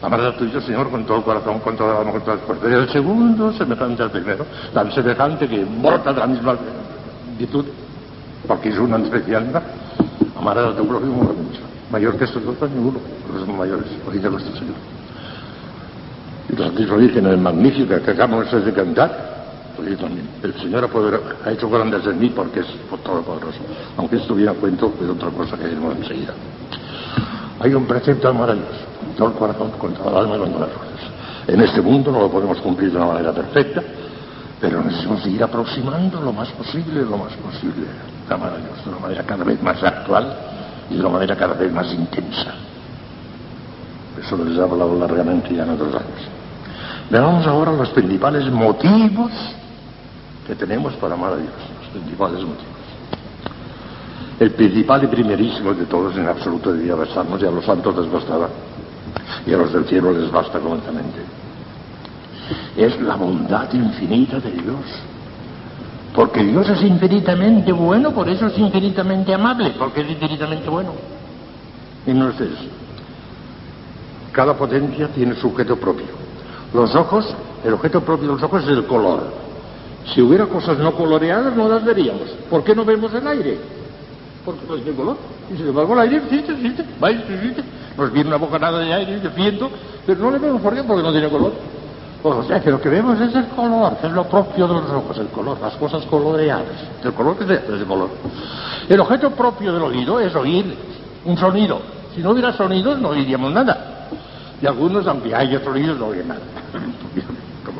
Amar 0.01 0.21
a 0.21 0.36
tuyo, 0.36 0.59
Señor, 0.59 0.89
con 0.89 1.06
todo 1.06 1.18
el 1.18 1.24
corazón, 1.24 1.59
con 1.59 1.77
toda 1.77 1.94
la 1.94 2.00
alma, 2.00 2.12
con 2.12 2.21
todas 2.21 2.39
las 2.39 2.47
fuerzas. 2.47 2.71
El 2.71 2.89
segundo, 2.89 3.53
semejante 3.53 4.03
al 4.03 4.12
primero. 4.12 4.45
Tan 4.74 4.91
semejante 4.91 5.47
que 5.47 5.63
brota 5.63 6.12
de 6.12 6.19
la 6.19 6.27
misma 6.27 6.57
virtud. 7.38 7.65
Porque 8.47 8.69
es 8.69 8.77
una 8.77 8.97
especial. 8.97 9.45
Amar 10.38 10.57
a 10.57 10.75
tu 10.75 10.86
prójimo 10.88 11.15
mucho. 11.15 11.62
Mayor 11.91 12.18
que 12.18 12.25
estos 12.25 12.44
dos, 12.44 12.69
ninguno. 12.71 13.00
Los 13.31 13.45
son 13.45 13.57
mayores. 13.57 13.86
Oído 14.06 14.31
nuestro 14.31 14.53
Señor. 14.56 14.75
Y 16.50 16.56
la 16.56 16.65
Santísima 16.65 16.97
Virgen, 16.97 17.25
el 17.27 17.38
magnífico 17.38 17.89
que 18.01 18.12
acabamos 18.12 18.51
de 18.51 18.74
cantar, 18.74 19.28
también. 19.97 20.29
El 20.43 20.53
Señor 20.55 20.89
ha, 21.45 21.51
hecho 21.51 21.69
grandes 21.69 22.05
en 22.05 22.19
mí 22.19 22.29
porque 22.29 22.61
es 22.61 22.67
todopoderoso. 23.03 23.59
Aunque 23.97 24.17
esto 24.17 24.35
viene 24.35 24.51
a 24.51 24.53
cuento 24.53 24.93
de 24.99 25.09
otra 25.09 25.29
cosa 25.29 25.57
que 25.57 25.67
diremos 25.67 25.95
enseguida. 25.95 26.33
Hay 27.59 27.74
un 27.74 27.86
precepto 27.86 28.33
maravilloso, 28.33 28.86
todo 29.17 29.29
el 29.29 29.33
corazón, 29.33 29.71
con 29.77 29.93
toda 29.93 30.12
el 30.12 30.17
alma 30.17 30.36
y 30.38 30.39
con 30.39 30.51
todas 30.53 30.69
las 30.69 30.77
fuerzas. 30.77 31.09
En 31.48 31.62
este 31.62 31.81
mundo 31.81 32.12
no 32.12 32.19
lo 32.19 32.29
podemos 32.29 32.59
cumplir 32.62 32.91
de 32.91 32.98
una 32.98 33.07
manera 33.07 33.33
perfecta, 33.33 33.81
pero 34.62 34.83
necesitamos 34.83 35.25
ir 35.27 35.43
aproximando 35.43 36.21
lo 36.21 36.31
más 36.31 36.50
posible, 36.50 37.01
lo 37.01 37.17
más 37.17 37.33
posible, 37.33 37.88
a 38.29 38.33
amar 38.33 38.53
a 38.53 38.57
Dios 38.57 38.83
de 38.83 38.89
una 38.89 39.00
manera 39.00 39.24
cada 39.24 39.43
vez 39.43 39.62
más 39.62 39.83
actual 39.83 40.38
y 40.89 40.95
de 40.95 41.00
una 41.01 41.09
manera 41.09 41.36
cada 41.36 41.53
vez 41.55 41.71
más 41.71 41.91
intensa. 41.93 42.53
Eso 44.21 44.38
les 44.38 44.57
he 44.57 44.62
hablado 44.62 44.98
largamente 44.98 45.53
ya 45.53 45.63
en 45.63 45.69
otros 45.71 45.95
años. 45.95 46.39
Veamos 47.09 47.48
ahora 47.48 47.71
los 47.71 47.89
principales 47.89 48.45
motivos 48.51 49.31
que 50.50 50.56
tenemos 50.56 50.96
para 50.96 51.13
amar 51.13 51.34
a 51.34 51.38
Dios, 51.38 51.53
los 51.79 51.89
principales 51.89 52.41
motivos. 52.41 52.74
El 54.39 54.51
principal 54.51 55.03
y 55.03 55.08
primerísimo 55.08 55.75
de 55.75 55.86
todos 55.86 56.18
en 56.18 56.27
absoluto 56.27 56.74
debía 56.74 56.96
bastarnos 56.96 57.39
y 57.39 57.46
a 57.46 57.51
los 57.51 57.63
santos 57.63 57.96
les 57.96 58.10
y 59.46 59.53
a 59.53 59.58
los 59.58 59.72
del 59.72 59.86
cielo 59.86 60.12
les 60.12 60.32
basta 60.32 60.60
completamente. 60.60 61.20
Es 62.75 63.00
la 63.00 63.15
bondad 63.15 63.72
infinita 63.74 64.39
de 64.39 64.51
Dios. 64.51 64.86
Porque 66.15 66.44
Dios 66.44 66.68
es 66.68 66.82
infinitamente 66.82 67.72
bueno, 67.72 68.12
por 68.12 68.27
eso 68.27 68.48
es 68.48 68.58
infinitamente 68.58 69.32
amable, 69.32 69.75
porque 69.77 70.01
es 70.01 70.10
infinitamente 70.10 70.68
bueno. 70.68 70.94
Y 72.08 72.12
no 72.12 72.29
es 72.29 72.41
eso. 72.41 72.65
Cada 74.32 74.56
potencia 74.56 75.10
tiene 75.10 75.36
su 75.36 75.50
objeto 75.50 75.75
propio. 75.75 76.08
Los 76.74 76.96
ojos, 76.96 77.36
el 77.63 77.74
objeto 77.74 78.01
propio 78.01 78.29
de 78.29 78.34
los 78.34 78.44
ojos 78.44 78.63
es 78.63 78.70
el 78.70 78.86
color. 78.86 79.49
Si 80.06 80.22
hubiera 80.22 80.46
cosas 80.46 80.77
no 80.79 80.94
coloreadas, 80.94 81.56
no 81.56 81.68
las 81.68 81.84
veríamos. 81.84 82.29
¿Por 82.50 82.63
qué 82.63 82.75
no 82.75 82.84
vemos 82.86 83.13
el 83.13 83.27
aire? 83.27 83.58
Porque 84.46 84.65
no 84.68 84.75
tiene 84.75 84.98
color. 84.98 85.18
Y 85.53 85.58
sin 85.58 85.68
embargo, 85.68 85.94
el 85.94 86.00
aire 86.00 86.18
existe, 86.18 86.53
existe, 86.53 86.86
va, 87.03 87.12
existe. 87.12 87.63
Nos 87.98 88.12
viene 88.12 88.29
una 88.29 88.38
bocanada 88.38 88.79
de 88.79 88.94
aire, 88.94 89.20
de 89.20 89.29
viento, 89.29 89.70
pero 90.06 90.20
no 90.20 90.32
le 90.32 90.39
vemos 90.39 90.62
por 90.62 90.74
qué, 90.74 90.84
porque 90.84 91.03
no 91.03 91.12
tiene 91.12 91.29
color. 91.29 91.53
O 92.22 92.44
sea, 92.44 92.60
que 92.60 92.70
lo 92.70 92.82
que 92.82 92.89
vemos 92.89 93.20
es 93.22 93.34
el 93.34 93.48
color, 93.48 93.98
es 94.03 94.12
lo 94.12 94.25
propio 94.25 94.68
de 94.68 94.74
los 94.74 94.89
ojos, 94.89 95.18
el 95.20 95.27
color, 95.27 95.58
las 95.62 95.75
cosas 95.75 96.06
coloreadas. 96.06 96.65
El 97.03 97.13
color 97.13 97.38
que 97.38 97.46
es 97.46 97.62
el 97.70 97.86
color. 97.86 98.10
El 98.89 99.00
objeto 99.00 99.32
propio 99.32 99.72
del 99.72 99.84
oído 99.84 100.20
es 100.20 100.36
oír 100.36 100.75
un 101.24 101.38
sonido. 101.38 101.79
Si 102.13 102.22
no 102.22 102.32
hubiera 102.32 102.51
sonidos, 102.51 103.00
no 103.00 103.10
oiríamos 103.10 103.53
nada. 103.53 104.08
Y 104.62 104.68
algunos, 104.68 105.08
aunque 105.08 105.34
haya 105.34 105.63
sonidos, 105.63 105.98
no 105.98 106.08
oyen 106.08 106.27
nada. 106.27 106.41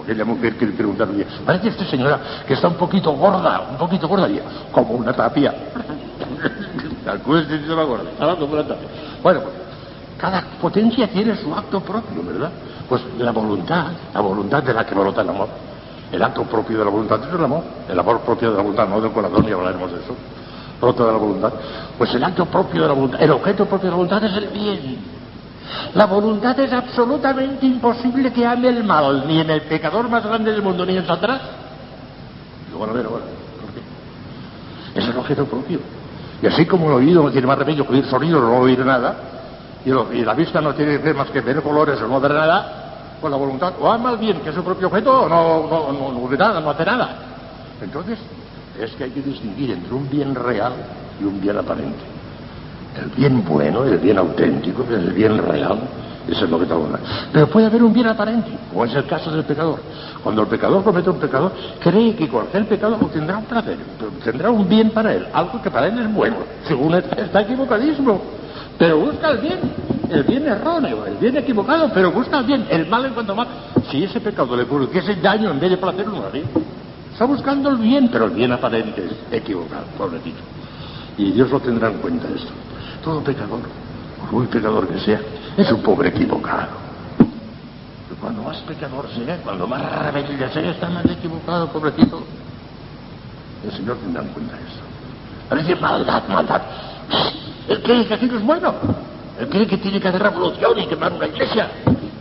Aquella 0.10 0.26
mujer 0.26 0.58
que 0.58 0.66
le 0.66 0.74
parece 1.46 1.70
esta 1.70 1.86
señora 1.86 2.20
que 2.48 2.56
está 2.56 2.68
un 2.68 2.76
poquito 2.76 3.12
gorda, 3.12 3.68
un 3.70 3.78
poquito 3.78 4.08
gorda, 4.08 4.28
y 4.28 4.42
como 4.72 4.96
una 4.96 5.14
tapia. 5.14 5.54
Calcules 7.06 7.46
si 7.48 7.68
se 7.68 7.74
va 7.74 7.84
a 7.84 7.86
acordar. 7.86 8.08
Sábado 8.18 8.48
por 8.48 8.58
la 8.58 8.68
tarde. 8.68 8.88
Bueno, 9.22 9.42
pues, 9.42 9.54
cada 10.18 10.42
potencia 10.60 11.08
tiene 11.08 11.36
su 11.36 11.54
acto 11.54 11.80
propio, 11.82 12.24
¿verdad? 12.24 12.50
Pues 12.88 13.02
la 13.20 13.32
voluntad, 13.32 13.86
la 14.14 14.22
voluntad 14.22 14.64
de 14.64 14.74
la 14.74 14.84
que 14.86 14.96
brota 14.96 15.22
el 15.22 15.30
amor. 15.30 15.48
El 16.12 16.24
acto 16.24 16.44
propio 16.44 16.80
de 16.80 16.86
la 16.86 16.92
voluntad 16.92 17.20
es 17.28 17.34
el 17.34 17.44
amor. 17.44 17.64
El 17.88 18.00
amor 18.00 18.20
propio 18.22 18.50
de 18.50 18.58
la 18.58 18.64
voluntad, 18.64 18.88
no 18.88 19.00
del 19.00 19.12
corazón, 19.12 19.46
y 19.48 19.52
hablaremos 19.52 19.92
de 19.92 20.00
eso. 20.00 20.16
Brota 20.82 21.06
de 21.06 21.12
la 21.12 21.18
voluntad. 21.18 21.54
Pues 21.98 22.14
el 22.16 22.24
acto 22.24 22.46
propio 22.48 22.82
de 22.82 22.88
la 22.88 22.94
voluntad, 22.94 23.22
el 23.22 23.32
objeto 23.32 23.66
propio 23.66 23.86
de 23.86 23.92
la 23.92 23.98
voluntad 23.98 24.24
es 24.24 24.34
el 24.36 24.48
bien. 24.48 25.19
La 25.94 26.06
voluntad 26.06 26.60
es 26.60 26.72
absolutamente 26.72 27.66
imposible 27.66 28.32
que 28.32 28.46
ame 28.46 28.70
el 28.70 28.84
mal, 28.84 29.28
ni 29.28 29.40
en 29.40 29.50
el 29.50 29.62
pecador 29.62 30.10
más 30.10 30.24
grande 30.24 30.52
del 30.52 30.62
mundo, 30.62 30.86
ni 30.86 30.98
en 30.98 31.06
Satanás. 31.06 31.42
A 32.74 32.94
ver 32.94 33.06
ahora. 33.06 33.26
¿Por 33.60 33.74
qué? 33.74 35.00
Es 35.00 35.08
el 35.08 35.18
objeto 35.18 35.46
propio. 35.46 35.80
Y 36.42 36.48
así 36.48 36.66
como 36.66 36.88
el 36.88 36.94
oído 36.94 37.24
no 37.24 37.32
tiene 37.32 37.46
más 37.46 37.58
remedio 37.58 37.86
que 37.86 37.94
oír 37.94 38.06
sonidos 38.06 38.42
o 38.42 38.48
no 38.48 38.60
oír 38.60 38.86
nada, 38.86 39.16
y, 39.86 40.24
la 40.24 40.34
vista 40.34 40.62
no 40.62 40.74
tiene 40.74 41.14
más 41.14 41.30
que 41.30 41.42
ver 41.42 41.62
colores 41.62 42.02
o 42.02 42.08
no 42.08 42.20
ver 42.20 42.34
nada, 42.34 43.18
con 43.22 43.32
la 43.32 43.38
voluntad 43.38 43.74
o 43.80 43.92
ama 43.92 44.12
el 44.12 44.18
bien, 44.18 44.40
que 44.42 44.50
es 44.50 44.56
su 44.56 44.64
propio 44.64 44.88
objeto, 44.88 45.24
o 45.24 45.30
no, 45.30 45.68
no, 45.68 45.92
no, 45.92 46.12
no 46.14 46.28
ve 46.28 46.38
nada, 46.38 46.60
no 46.60 46.70
hace 46.70 46.86
nada. 46.86 47.18
Entonces, 47.82 48.20
es 48.80 48.92
que 48.92 49.06
hay 49.06 49.12
que 49.12 49.22
distinguir 49.22 49.72
entre 49.72 49.94
un 49.94 50.10
bien 50.10 50.36
real 50.36 50.74
y 51.20 51.26
un 51.26 51.42
bien 51.42 51.58
aparente. 51.58 52.19
El 52.96 53.10
bien 53.16 53.44
bueno, 53.46 53.84
el 53.86 53.98
bien 53.98 54.18
auténtico, 54.18 54.86
el 54.90 55.12
bien 55.12 55.38
real, 55.38 55.80
eso 56.28 56.46
es 56.46 56.52
lo 56.52 56.58
que 56.58 56.64
está 56.64 56.76
bueno. 56.76 56.98
Pero 57.32 57.48
puede 57.48 57.68
haber 57.68 57.84
un 57.84 57.94
bien 57.94 58.08
aparente, 58.08 58.52
como 58.70 58.86
es 58.86 58.94
el 58.94 59.06
caso 59.06 59.32
del 59.32 59.44
pecador. 59.44 59.80
Cuando 60.24 60.42
el 60.44 60.48
pecador 60.48 60.84
comete 60.84 61.10
un 61.10 61.20
pecado, 61.20 61.52
cree 61.80 62.16
que 62.16 62.30
hacer 62.38 62.68
pecado 62.68 62.98
obtendrá 63.02 63.38
un 63.38 63.46
placer, 63.46 63.78
tendrá 64.24 64.50
un 64.52 64.68
bien 64.68 64.92
para 64.92 65.14
él, 65.14 65.28
algo 65.34 65.62
que 65.62 65.72
para 65.72 65.88
él 65.88 66.00
es 66.00 66.14
bueno. 66.14 66.38
Según 66.68 66.94
está 66.96 67.42
equivocadísimo. 67.42 68.22
Pero 68.78 69.00
busca 69.00 69.32
el 69.32 69.38
bien, 69.40 69.60
el 70.10 70.24
bien 70.24 70.48
erróneo, 70.48 71.06
el 71.06 71.16
bien 71.16 71.38
equivocado, 71.38 71.90
pero 71.94 72.12
busca 72.12 72.40
el 72.40 72.46
bien, 72.46 72.66
el 72.70 72.88
mal 72.88 73.06
en 73.06 73.14
cuanto 73.14 73.36
mal. 73.36 73.48
Si 73.90 74.04
ese 74.04 74.20
pecado 74.20 74.56
le 74.56 74.66
produce 74.66 75.16
daño 75.16 75.52
en 75.52 75.60
vez 75.60 75.72
de 75.72 75.78
placer, 75.78 76.08
no 76.08 76.14
lo 76.14 76.28
haría. 76.28 76.44
Está 77.12 77.26
buscando 77.26 77.70
el 77.70 77.78
bien, 77.78 78.08
pero 78.12 78.26
el 78.26 78.32
bien 78.32 78.52
aparente 78.52 79.06
es 79.06 79.34
equivocado, 79.34 79.84
pobrecito. 79.98 80.40
Y 81.18 81.32
Dios 81.32 81.50
lo 81.50 81.60
tendrá 81.60 81.90
en 81.90 81.98
cuenta 81.98 82.28
esto. 82.34 82.54
Todo 83.04 83.24
pecador, 83.24 83.62
por 84.20 84.32
muy 84.32 84.48
pecador 84.48 84.88
que 84.88 85.00
sea, 85.00 85.22
es 85.58 85.72
un 85.72 85.82
pobre 85.82 86.10
equivocado. 86.10 86.90
Cuando 88.20 88.44
más 88.44 88.58
pecador 88.58 89.08
sea, 89.10 89.38
cuando 89.38 89.66
más 89.66 90.12
rebelde 90.12 90.50
sea, 90.50 90.72
está 90.72 90.90
más 90.90 91.06
equivocado, 91.06 91.68
pobrecito. 91.72 92.22
El 93.64 93.72
Señor 93.72 93.98
tendrá 93.98 94.24
en 94.24 94.30
cuenta 94.30 94.56
esto. 94.56 94.82
Parece 95.48 95.76
maldad, 95.76 96.24
maldad. 96.28 96.62
Él 97.68 97.82
cree 97.82 98.06
que 98.06 98.14
aquello 98.14 98.38
es 98.38 98.44
bueno. 98.44 98.74
Él 99.40 99.48
cree 99.48 99.68
que 99.68 99.78
tiene 99.78 100.02
que 100.02 100.08
hacer 100.10 100.22
revolución 100.22 100.80
y 100.80 100.88
quemar 100.88 101.14
una 101.14 101.28
iglesia. 101.28 101.70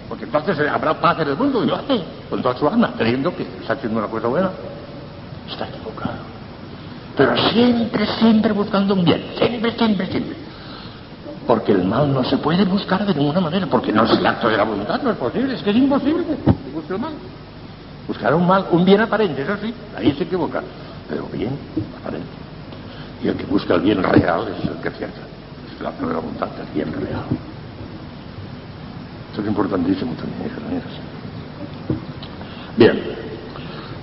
Porque 0.08 0.24
entonces 0.24 0.58
habrá 0.68 0.94
paz 1.00 1.18
en 1.20 1.28
el 1.28 1.36
mundo 1.36 1.64
y 1.64 1.66
lo 1.66 1.74
hace 1.76 2.00
con 2.30 2.42
toda 2.42 2.56
su 2.56 2.68
alma, 2.68 2.92
creyendo 2.96 3.34
que 3.34 3.42
está 3.42 3.72
haciendo 3.72 3.98
una 3.98 4.08
cosa 4.08 4.28
buena. 4.28 4.50
Está 5.50 5.68
equivocado. 5.68 6.18
Pero 7.16 7.36
siempre, 7.50 8.06
siempre 8.18 8.52
buscando 8.52 8.94
un 8.94 9.04
bien. 9.04 9.24
Siempre, 9.36 9.72
siempre, 9.72 10.06
siempre. 10.06 10.47
Porque 11.48 11.72
el 11.72 11.82
mal 11.82 12.12
no 12.12 12.22
se 12.24 12.36
puede 12.36 12.62
buscar 12.66 13.06
de 13.06 13.14
ninguna 13.14 13.40
manera, 13.40 13.66
porque 13.66 13.90
no 13.90 14.04
es 14.04 14.10
el 14.10 14.26
acto 14.26 14.50
de 14.50 14.58
la 14.58 14.64
voluntad, 14.64 15.00
no 15.02 15.12
es 15.12 15.16
posible, 15.16 15.54
es 15.54 15.62
que 15.62 15.70
es 15.70 15.76
imposible 15.76 16.22
que 16.26 16.70
busque 16.74 16.92
el 16.92 17.00
mal. 17.00 17.14
Buscar 18.06 18.34
un 18.34 18.46
mal, 18.46 18.66
un 18.70 18.84
bien 18.84 19.00
aparente, 19.00 19.40
eso 19.40 19.56
sí, 19.62 19.72
ahí 19.96 20.12
se 20.12 20.24
equivoca, 20.24 20.62
pero 21.08 21.26
bien 21.32 21.58
aparente. 22.02 22.28
Y 23.24 23.28
el 23.28 23.34
que 23.34 23.46
busca 23.46 23.76
el 23.76 23.80
bien 23.80 24.02
real 24.02 24.46
es 24.58 24.68
el 24.68 24.76
que 24.76 24.88
acierta, 24.88 25.20
es 25.72 25.80
el 25.80 25.86
acto 25.86 26.06
de 26.06 26.12
la 26.12 26.20
voluntad, 26.20 26.48
el 26.60 26.74
bien 26.74 26.92
real. 26.92 27.24
Esto 29.30 29.40
es 29.40 29.48
importantísimo 29.48 30.12
también, 30.16 30.50
hijas. 30.76 30.92
Bien, 32.76 33.02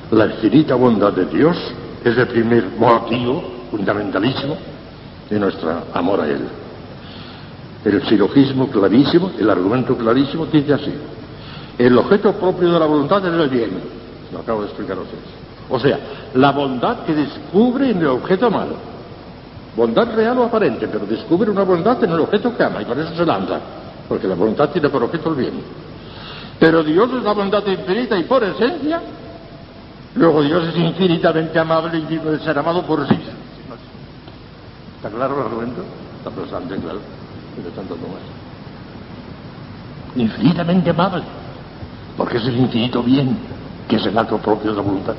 la 0.10 0.25
infinita 0.25 0.74
bondad 0.74 1.14
de 1.14 1.25
Dios 1.28 1.56
es 2.04 2.18
el 2.18 2.28
primer 2.28 2.72
motivo 2.72 3.68
fundamentalísimo 3.70 4.58
de 5.30 5.40
nuestro 5.40 5.84
amor 5.94 6.22
a 6.22 6.28
Él. 6.28 6.64
El 7.86 8.04
silogismo 8.08 8.68
clarísimo, 8.68 9.32
el 9.38 9.48
argumento 9.48 9.96
clarísimo 9.96 10.48
dice 10.48 10.74
así. 10.74 10.94
El 11.77 11.96
objeto 11.98 12.34
propio 12.34 12.74
de 12.74 12.80
la 12.80 12.88
voluntad 12.88 13.25
es 13.25 13.32
el 13.32 13.50
bien. 13.50 13.72
Lo 14.34 14.39
acabo 14.39 14.62
de 14.62 14.68
explicar 14.68 14.98
a 14.98 15.01
ustedes. 15.01 15.24
O 15.70 15.80
sea, 15.80 16.00
la 16.34 16.51
bondad 16.51 17.06
que 17.06 17.13
descubre 17.13 17.92
en 17.92 18.00
el 18.00 18.08
objeto 18.08 18.50
malo. 18.50 18.75
Bondad 19.75 20.15
real 20.15 20.39
o 20.39 20.46
aparente, 20.46 20.88
pero 20.88 21.06
descubre 21.06 21.51
una 21.51 21.63
bondad 21.63 22.04
en 22.04 22.12
el 22.12 22.22
objeto 22.22 22.58
que 22.58 22.63
ama 22.63 22.82
y 22.82 22.86
por 22.86 22.98
eso 22.98 23.13
se 23.13 23.25
lanza. 23.25 23.60
Porque 24.10 24.27
la 24.27 24.36
voluntad 24.36 24.70
tiene 24.70 24.89
por 24.89 25.04
objeto 25.04 25.30
el 25.30 25.36
bien. 25.36 25.54
Pero 26.60 26.84
Dios 26.84 27.10
es 27.13 27.24
la 27.24 27.34
bondad 27.34 27.65
infinita 27.68 28.18
y 28.18 28.24
por 28.24 28.44
esencia. 28.44 29.01
Luego 30.15 30.42
Dios 30.42 30.70
es 30.70 30.77
infinitamente 30.77 31.60
amable 31.60 32.00
y 32.00 32.06
digno 32.06 32.32
de 32.32 32.39
ser 32.39 32.58
amado 32.58 32.82
por 32.84 33.08
sí. 33.08 33.18
¿Está 34.96 35.10
claro 35.10 35.36
el 35.36 35.42
argumento? 35.42 35.84
Está 36.18 36.30
bastante 36.42 36.77
claro. 36.77 37.00
De 37.64 37.72
tanto 37.72 37.96
como 37.96 38.16
es. 38.18 38.24
Infinitamente 40.22 40.90
amable. 40.90 41.24
Porque 42.18 42.38
es 42.38 42.46
el 42.46 42.58
infinito 42.58 43.04
bien, 43.04 43.38
que 43.88 43.98
es 43.98 44.06
el 44.06 44.18
acto 44.18 44.38
propio 44.38 44.72
de 44.72 44.78
la 44.78 44.84
voluntad. 44.84 45.16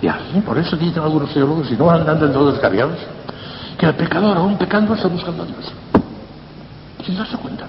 Y 0.00 0.08
así, 0.08 0.40
por 0.44 0.58
eso 0.58 0.76
dicen 0.76 1.02
algunos 1.02 1.32
teólogos, 1.32 1.70
y 1.70 1.76
no 1.76 1.90
andan 1.90 2.18
del 2.18 2.32
todo 2.32 2.50
descarriados, 2.50 2.98
que 3.78 3.86
el 3.86 3.94
pecador, 3.94 4.36
aún 4.36 4.56
pecando, 4.58 4.94
está 4.94 5.08
buscando 5.08 5.42
a 5.44 5.46
Dios. 5.46 5.72
Sin 7.04 7.16
darse 7.16 7.36
cuenta. 7.36 7.66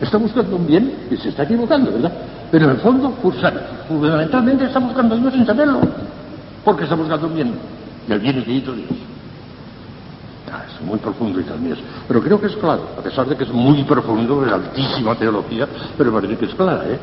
Está 0.00 0.18
buscando 0.18 0.56
un 0.56 0.66
bien 0.66 1.06
y 1.10 1.16
se 1.16 1.30
está 1.30 1.44
equivocando, 1.44 1.90
¿verdad? 1.92 2.12
Pero 2.50 2.66
en 2.66 2.70
el 2.72 2.76
fondo, 2.78 3.14
fundamentalmente 3.88 4.66
está 4.66 4.78
buscando 4.78 5.14
a 5.14 5.18
Dios 5.18 5.32
sin 5.32 5.46
saberlo. 5.46 5.80
Porque 6.64 6.84
está 6.84 6.94
buscando 6.94 7.26
un 7.26 7.34
bien. 7.34 7.54
Y 8.08 8.12
el 8.12 8.20
bien 8.20 8.36
infinito 8.36 8.72
de 8.72 8.78
Dios. 8.78 9.05
Muy 10.84 10.98
profundo 10.98 11.40
y 11.40 11.44
también 11.44 11.76
Pero 12.06 12.20
creo 12.22 12.40
que 12.40 12.46
es 12.48 12.56
claro, 12.56 12.82
a 12.98 13.02
pesar 13.02 13.26
de 13.26 13.36
que 13.36 13.44
es 13.44 13.52
muy 13.52 13.82
profundo, 13.84 14.44
es 14.44 14.52
altísima 14.52 15.14
teología, 15.14 15.66
pero 15.96 16.12
parece 16.12 16.36
que 16.36 16.44
es 16.46 16.54
clara, 16.54 16.84
¿eh? 16.86 16.98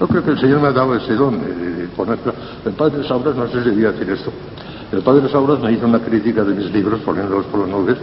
Yo 0.00 0.08
creo 0.08 0.24
que 0.24 0.30
el 0.30 0.40
Señor 0.40 0.60
me 0.60 0.68
ha 0.68 0.72
dado 0.72 0.94
ese 0.96 1.14
don 1.14 1.40
de, 1.40 1.54
de- 1.54 1.70
de. 1.70 1.88
El 2.64 2.72
padre 2.72 3.06
Sauras, 3.06 3.36
no 3.36 3.46
sé 3.48 3.62
si 3.62 3.70
debía 3.70 3.92
decir 3.92 4.10
esto, 4.10 4.32
el 4.90 5.02
padre 5.02 5.28
Sauras 5.28 5.60
me 5.60 5.72
hizo 5.72 5.86
una 5.86 6.00
crítica 6.00 6.42
de 6.42 6.54
mis 6.54 6.70
libros, 6.72 7.00
poniéndolos 7.00 7.46
por 7.46 7.60
las 7.60 7.68
nubes, 7.68 7.96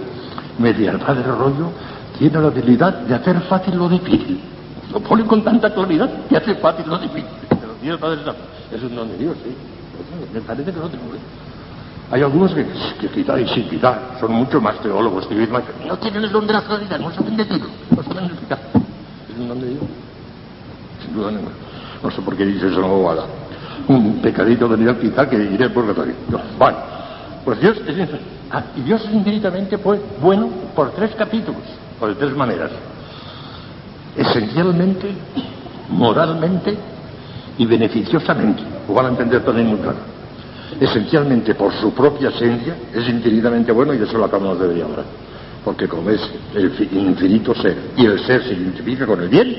me 0.58 0.72
decía, 0.72 0.92
el 0.92 1.00
padre 1.00 1.24
Rollo 1.24 1.70
tiene 2.18 2.40
la 2.40 2.48
habilidad 2.48 2.94
de 3.00 3.16
hacer 3.16 3.40
fácil 3.42 3.76
lo 3.78 3.90
difícil. 3.90 4.40
Lo 4.94 5.00
pone 5.00 5.26
con 5.26 5.44
tanta 5.44 5.74
claridad 5.74 6.10
que 6.30 6.38
hace 6.38 6.56
fácil 6.56 6.86
lo 6.88 6.98
difícil. 7.00 7.26
Pero 7.50 7.94
el 7.94 8.00
padre 8.00 8.18
Sauras. 8.24 8.42
Es 8.72 8.84
un 8.84 8.96
don 8.96 9.08
de 9.10 9.18
Dios, 9.18 9.36
sí. 9.44 9.54
Me 10.34 10.42
parece 10.42 10.72
que 10.72 10.80
no 10.80 10.88
tengo. 10.88 11.04
Hay 12.12 12.22
algunos 12.22 12.54
que, 12.54 12.66
que 13.00 13.08
quizá 13.08 13.40
y 13.40 13.48
sin 13.48 13.70
quitar, 13.70 14.18
son 14.20 14.34
mucho 14.34 14.60
más 14.60 14.78
teólogos 14.82 15.26
que 15.28 15.36
que 15.36 15.88
no 15.88 15.98
tienen 15.98 16.26
el 16.26 16.32
don 16.32 16.46
de 16.46 16.52
la 16.52 16.62
claridad, 16.62 17.00
no 17.00 17.10
saben 17.12 17.38
decirlo, 17.38 17.68
no 17.96 18.04
saben 18.04 18.26
explicar. 18.26 18.60
Es 19.32 19.40
un 19.40 19.48
don 19.48 19.62
de 19.62 19.68
Dios. 19.70 19.84
Sin 21.02 21.14
duda 21.14 21.32
ninguna. 21.32 21.56
No 22.04 22.12
sé 22.12 22.22
por 22.22 22.36
qué 22.36 22.46
dices 22.46 22.72
eso, 22.72 22.82
no 22.82 22.90
bobada. 22.90 23.24
Un 23.88 24.20
pecadito 24.22 24.68
venido 24.68 25.00
quizá 25.00 25.30
que 25.30 25.38
iré 25.38 25.64
al 25.64 25.72
purgatorio. 25.72 26.14
No, 26.30 26.42
Bueno, 26.60 26.78
pues 27.46 27.62
Dios 27.62 27.78
es 27.88 28.10
ah, 28.52 28.64
y 28.76 28.82
Dios 28.82 29.06
es 29.06 29.14
infinitamente 29.14 29.78
pues, 29.78 30.02
bueno 30.22 30.50
por 30.76 30.92
tres 30.92 31.12
capítulos, 31.16 31.62
o 32.02 32.08
de 32.08 32.16
tres 32.16 32.36
maneras. 32.36 32.72
Esencialmente, 34.18 35.14
moralmente 35.88 36.78
y 37.58 37.66
beneficiosamente. 37.66 38.64
Lo 38.86 38.94
van 38.96 39.06
a 39.06 39.10
entender 39.10 39.46
también 39.46 39.68
muy 39.68 39.80
claro 39.80 40.11
esencialmente 40.80 41.56
por 41.56 41.74
su 41.74 41.94
propia 41.94 42.30
esencia, 42.30 42.76
es 42.94 43.08
infinitamente 43.08 43.72
bueno 43.72 43.94
y 43.94 43.98
eso 44.02 44.18
lo 44.18 44.26
acabamos 44.26 44.60
de 44.60 44.68
ver 44.68 44.84
ahora. 44.84 45.04
Porque 45.64 45.88
como 45.88 46.10
es 46.10 46.22
el 46.56 46.72
fi- 46.72 46.90
infinito 46.92 47.54
ser 47.56 47.78
y 47.96 48.06
el 48.06 48.20
ser 48.26 48.44
se 48.44 48.54
identifica 48.54 49.06
con 49.06 49.22
el 49.22 49.30
bien, 49.30 49.56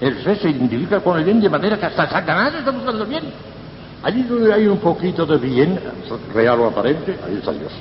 el 0.00 0.22
ser 0.22 0.38
se 0.38 0.50
identifica 0.50 1.00
con 1.00 1.18
el 1.18 1.24
bien 1.24 1.40
de 1.40 1.48
manera 1.48 1.78
que 1.78 1.86
hasta 1.86 2.08
Satanás 2.08 2.54
está 2.54 2.70
buscando 2.70 3.04
bien. 3.06 3.24
Allí 4.02 4.22
donde 4.22 4.52
hay 4.52 4.66
un 4.66 4.78
poquito 4.78 5.24
de 5.26 5.38
bien, 5.38 5.78
real 6.34 6.60
o 6.60 6.66
aparente, 6.66 7.16
ahí 7.26 7.36
está 7.36 7.52
Dios. 7.52 7.72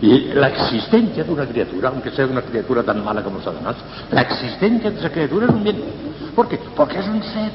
Y 0.00 0.28
la 0.34 0.48
existencia 0.48 1.24
de 1.24 1.30
una 1.32 1.46
criatura, 1.46 1.88
aunque 1.88 2.10
sea 2.10 2.26
una 2.26 2.42
criatura 2.42 2.82
tan 2.82 3.02
mala 3.02 3.22
como 3.22 3.40
Satanás, 3.42 3.76
la 4.10 4.20
existencia 4.22 4.90
de 4.90 4.98
esa 4.98 5.10
criatura 5.10 5.46
es 5.46 5.52
un 5.52 5.64
bien. 5.64 5.76
¿Por 6.34 6.48
qué? 6.48 6.58
Porque 6.76 6.98
es 6.98 7.06
un 7.06 7.22
ser. 7.22 7.50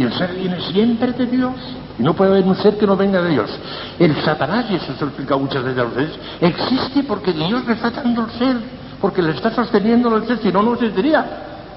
Y 0.00 0.02
el 0.02 0.14
ser 0.14 0.32
viene 0.32 0.58
siempre 0.72 1.12
de 1.12 1.26
Dios. 1.26 1.52
Y 1.98 2.02
no 2.02 2.14
puede 2.14 2.30
haber 2.30 2.44
un 2.44 2.56
ser 2.56 2.78
que 2.78 2.86
no 2.86 2.96
venga 2.96 3.20
de 3.20 3.32
Dios. 3.32 3.50
El 3.98 4.16
Satanás, 4.22 4.64
y 4.70 4.76
eso 4.76 4.94
se 4.94 5.00
lo 5.00 5.08
he 5.08 5.08
explicado 5.08 5.40
muchas 5.40 5.62
veces 5.62 5.78
a 5.78 5.84
ustedes, 5.84 6.18
existe 6.40 7.02
porque 7.02 7.34
Dios 7.34 7.66
le 7.66 7.74
está 7.74 7.90
dando 7.90 8.24
el 8.24 8.30
ser, 8.30 8.56
porque 8.98 9.20
le 9.20 9.32
está 9.32 9.54
sosteniendo 9.54 10.16
el 10.16 10.26
ser, 10.26 10.38
si 10.38 10.50
no, 10.50 10.62
no 10.62 10.72
existiría. 10.72 11.26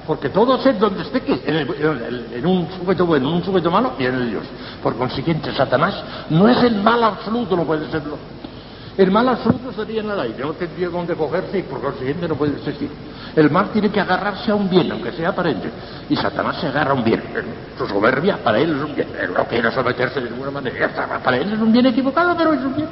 Porque 0.08 0.30
todo 0.30 0.58
ser 0.62 0.80
donde 0.80 1.02
esté, 1.02 1.20
que 1.20 1.42
en, 1.46 2.46
un 2.46 2.66
sujeto 2.80 3.06
bueno, 3.06 3.28
en 3.28 3.36
un 3.36 3.44
sujeto 3.44 3.70
malo, 3.70 3.92
viene 4.00 4.18
de 4.20 4.26
Dios. 4.28 4.44
Por 4.82 4.96
consiguiente, 4.96 5.54
Satanás 5.54 6.02
no 6.30 6.48
es 6.48 6.64
el 6.64 6.76
mal 6.78 7.04
absoluto, 7.04 7.58
no 7.58 7.66
puede 7.66 7.92
serlo. 7.92 8.18
El 8.98 9.12
mal 9.12 9.28
absoluto 9.28 9.72
estaría 9.72 10.00
en 10.00 10.10
el 10.10 10.20
aire, 10.22 10.46
no 10.46 10.54
tendría 10.54 10.88
dónde 10.88 11.14
cogerse 11.14 11.60
y 11.60 11.64
por 11.64 11.82
consiguiente 11.82 12.26
no 12.26 12.36
puede 12.36 12.54
existir. 12.54 12.90
El 13.36 13.50
mal 13.50 13.70
tiene 13.72 13.90
que 13.90 14.00
agarrarse 14.00 14.52
a 14.52 14.56
un 14.56 14.70
bien, 14.70 14.92
aunque 14.92 15.12
sea 15.12 15.30
aparente. 15.30 15.70
Y 16.10 16.16
Satanás 16.16 16.58
se 16.60 16.68
agarra 16.68 16.92
a 16.92 16.94
un 16.94 17.04
bien. 17.04 17.22
Su 17.78 17.88
soberbia 17.88 18.38
para 18.44 18.60
él 18.60 18.76
es 18.76 18.84
un 18.84 18.96
bien. 18.96 19.08
Él 19.20 19.34
no 19.36 19.46
quiere 19.46 19.72
someterse 19.72 20.22
de 20.22 20.30
ninguna 20.30 20.52
manera. 20.52 21.20
Para 21.24 21.38
él 21.38 21.52
es 21.52 21.60
un 21.60 21.72
bien 21.72 21.86
equivocado, 21.88 22.36
pero 22.38 22.54
es 22.54 22.62
un 22.62 22.76
bien. 22.76 22.90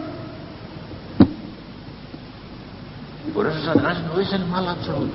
Y 3.28 3.32
por 3.32 3.48
eso 3.48 3.64
Satanás 3.64 3.98
no 4.08 4.20
es 4.20 4.34
el 4.34 4.46
mal 4.46 4.68
absoluto. 4.68 5.14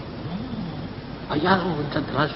Hay 1.29 1.45
algo 1.45 1.71
en 1.71 1.93
Satanás. 1.93 2.31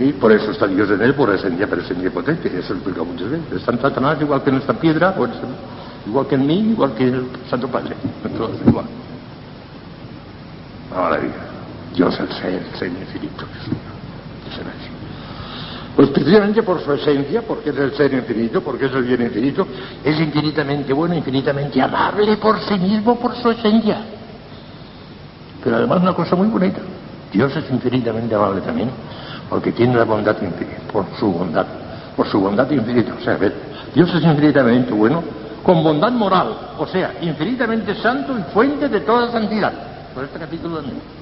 Y 0.00 0.12
por 0.12 0.32
eso 0.32 0.52
está 0.52 0.66
Dios 0.66 0.90
en 0.90 1.02
él, 1.02 1.14
por 1.14 1.32
esencia, 1.34 1.66
pero 1.68 1.82
esencia 1.82 2.10
potente. 2.10 2.48
Eso 2.48 2.72
lo 2.72 2.80
explica 2.80 3.02
muchas 3.02 3.30
veces. 3.30 3.52
Está 3.52 3.72
en 3.72 3.80
Satanás 3.80 4.18
igual 4.20 4.42
que 4.42 4.50
en 4.50 4.56
esta 4.56 4.74
piedra, 4.74 5.14
o 5.16 5.24
en 5.24 5.32
igual 6.06 6.26
que 6.26 6.34
en 6.36 6.46
mí, 6.46 6.58
igual 6.70 6.94
que 6.94 7.04
el 7.04 7.26
Santo 7.48 7.68
Padre, 7.68 7.96
todos 8.36 8.56
igual. 8.66 8.86
Maravilla. 10.94 11.57
Dios 11.98 12.16
el 12.20 12.28
ser, 12.28 12.52
el 12.52 12.78
ser 12.78 12.88
infinito. 12.92 13.44
Pues 15.96 16.10
precisamente 16.10 16.62
por 16.62 16.80
su 16.80 16.92
esencia, 16.92 17.42
porque 17.42 17.70
es 17.70 17.76
el 17.76 17.92
ser 17.96 18.14
infinito, 18.14 18.60
porque 18.60 18.86
es 18.86 18.92
el 18.92 19.02
bien 19.02 19.22
infinito, 19.22 19.66
es 20.04 20.20
infinitamente 20.20 20.92
bueno, 20.92 21.16
infinitamente 21.16 21.82
amable 21.82 22.36
por 22.36 22.60
sí 22.60 22.78
mismo, 22.78 23.18
por 23.18 23.34
su 23.34 23.50
esencia. 23.50 23.98
Pero 25.64 25.74
además 25.74 26.00
una 26.00 26.14
cosa 26.14 26.36
muy 26.36 26.46
bonita, 26.46 26.78
Dios 27.32 27.56
es 27.56 27.68
infinitamente 27.68 28.32
amable 28.32 28.60
también, 28.60 28.90
porque 29.50 29.72
tiene 29.72 29.96
la 29.96 30.04
bondad 30.04 30.40
infinita, 30.40 30.92
por 30.92 31.04
su 31.18 31.32
bondad, 31.32 31.66
por 32.14 32.28
su 32.28 32.40
bondad 32.40 32.70
infinita. 32.70 33.14
O 33.20 33.24
sea, 33.24 33.36
ver, 33.36 33.54
Dios 33.92 34.08
es 34.14 34.22
infinitamente 34.22 34.92
bueno, 34.92 35.24
con 35.64 35.82
bondad 35.82 36.12
moral, 36.12 36.74
o 36.78 36.86
sea, 36.86 37.14
infinitamente 37.22 37.96
santo 37.96 38.38
y 38.38 38.42
fuente 38.54 38.88
de 38.88 39.00
toda 39.00 39.32
santidad. 39.32 39.72
Por 40.14 40.22
este 40.22 40.38
capítulo 40.38 40.76
también. 40.76 41.17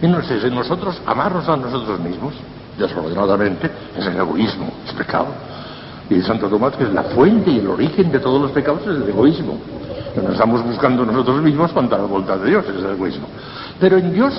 Y 0.00 0.06
sé, 0.26 0.46
en 0.46 0.54
nosotros 0.54 1.00
amarnos 1.06 1.48
a 1.48 1.56
nosotros 1.56 1.98
mismos, 2.00 2.34
desordenadamente, 2.78 3.70
es 3.96 4.06
el 4.06 4.16
egoísmo, 4.16 4.72
es 4.86 4.92
pecado. 4.92 5.28
Y 6.08 6.22
Santo 6.22 6.48
Tomás, 6.48 6.76
que 6.76 6.84
es 6.84 6.92
la 6.92 7.02
fuente 7.02 7.50
y 7.50 7.58
el 7.58 7.68
origen 7.68 8.10
de 8.10 8.20
todos 8.20 8.40
los 8.40 8.52
pecados, 8.52 8.82
es 8.82 8.88
el 8.88 9.08
egoísmo. 9.08 9.58
Nos 10.16 10.32
estamos 10.32 10.64
buscando 10.64 11.04
nosotros 11.04 11.42
mismos 11.42 11.72
contra 11.72 11.98
la 11.98 12.04
voluntad 12.04 12.38
de 12.38 12.50
Dios, 12.50 12.64
es 12.68 12.82
el 12.82 12.90
egoísmo. 12.90 13.26
Pero 13.80 13.98
en 13.98 14.12
Dios 14.12 14.32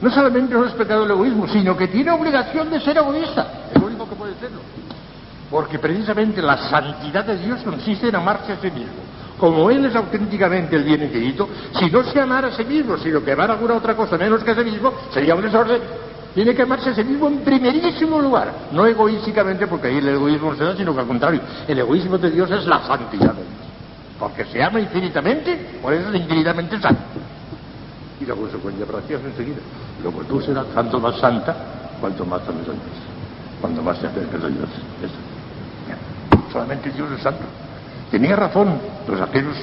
no 0.00 0.10
solamente 0.10 0.54
no 0.54 0.64
es 0.64 0.72
pecado 0.72 1.04
el 1.04 1.10
egoísmo, 1.10 1.46
sino 1.46 1.76
que 1.76 1.88
tiene 1.88 2.10
obligación 2.10 2.70
de 2.70 2.80
ser 2.80 2.96
egoísta. 2.96 3.46
Es 3.72 3.80
lo 3.80 3.86
único 3.86 4.08
que 4.08 4.16
puede 4.16 4.34
serlo. 4.34 4.58
Porque 5.50 5.78
precisamente 5.78 6.40
la 6.40 6.56
santidad 6.56 7.24
de 7.24 7.36
Dios 7.36 7.60
consiste 7.62 8.08
en 8.08 8.16
amarse 8.16 8.52
a 8.52 8.56
sí 8.56 8.70
mismo. 8.70 9.11
Como 9.42 9.68
Él 9.70 9.84
es 9.86 9.96
auténticamente 9.96 10.76
el 10.76 10.84
bien 10.84 11.02
infinito, 11.02 11.48
si 11.76 11.90
no 11.90 12.04
se 12.04 12.20
amara 12.20 12.46
a 12.46 12.52
sí 12.52 12.64
mismo, 12.64 12.96
sino 12.96 13.24
que 13.24 13.32
amara 13.32 13.54
alguna 13.54 13.74
otra 13.74 13.96
cosa 13.96 14.16
menos 14.16 14.44
que 14.44 14.52
a 14.52 14.54
sí 14.54 14.62
mismo, 14.62 14.92
sería 15.12 15.34
un 15.34 15.42
desorden. 15.42 15.82
Tiene 16.32 16.54
que 16.54 16.62
amarse 16.62 16.90
a 16.90 16.94
sí 16.94 17.02
mismo 17.02 17.26
en 17.26 17.38
primerísimo 17.38 18.20
lugar, 18.20 18.68
no 18.70 18.86
egoísticamente 18.86 19.66
porque 19.66 19.88
ahí 19.88 19.96
el 19.98 20.10
egoísmo 20.10 20.52
no 20.52 20.56
se 20.56 20.62
da, 20.62 20.76
sino 20.76 20.94
que 20.94 21.00
al 21.00 21.08
contrario, 21.08 21.40
el 21.66 21.76
egoísmo 21.76 22.18
de 22.18 22.30
Dios 22.30 22.52
es 22.52 22.64
la 22.66 22.86
santidad 22.86 23.34
de 23.34 23.42
Dios. 23.42 23.66
Porque 24.16 24.44
se 24.44 24.62
ama 24.62 24.78
infinitamente, 24.78 25.80
por 25.82 25.92
eso 25.92 26.10
es 26.10 26.14
infinitamente 26.20 26.80
santo. 26.80 27.02
Y 28.20 28.24
la 28.24 28.36
consecuencia 28.36 28.86
práctica 28.86 29.18
es 29.18 29.24
enseguida. 29.24 29.58
Luego 30.04 30.20
tú 30.22 30.40
serás 30.40 30.66
tanto 30.66 31.00
más 31.00 31.16
santa, 31.18 31.56
cuanto 32.00 32.24
más 32.24 32.42
a 32.42 32.52
Dios. 32.52 32.76
Cuanto 33.60 33.82
más 33.82 33.98
te 33.98 34.06
acercas 34.06 34.44
a 34.44 34.46
Dios. 34.46 34.68
Solamente 36.52 36.90
Dios 36.90 37.10
es 37.10 37.22
santo. 37.22 37.42
Tenía 38.12 38.36
razón 38.36 38.74
los 39.08 39.20
aquellos 39.22 39.56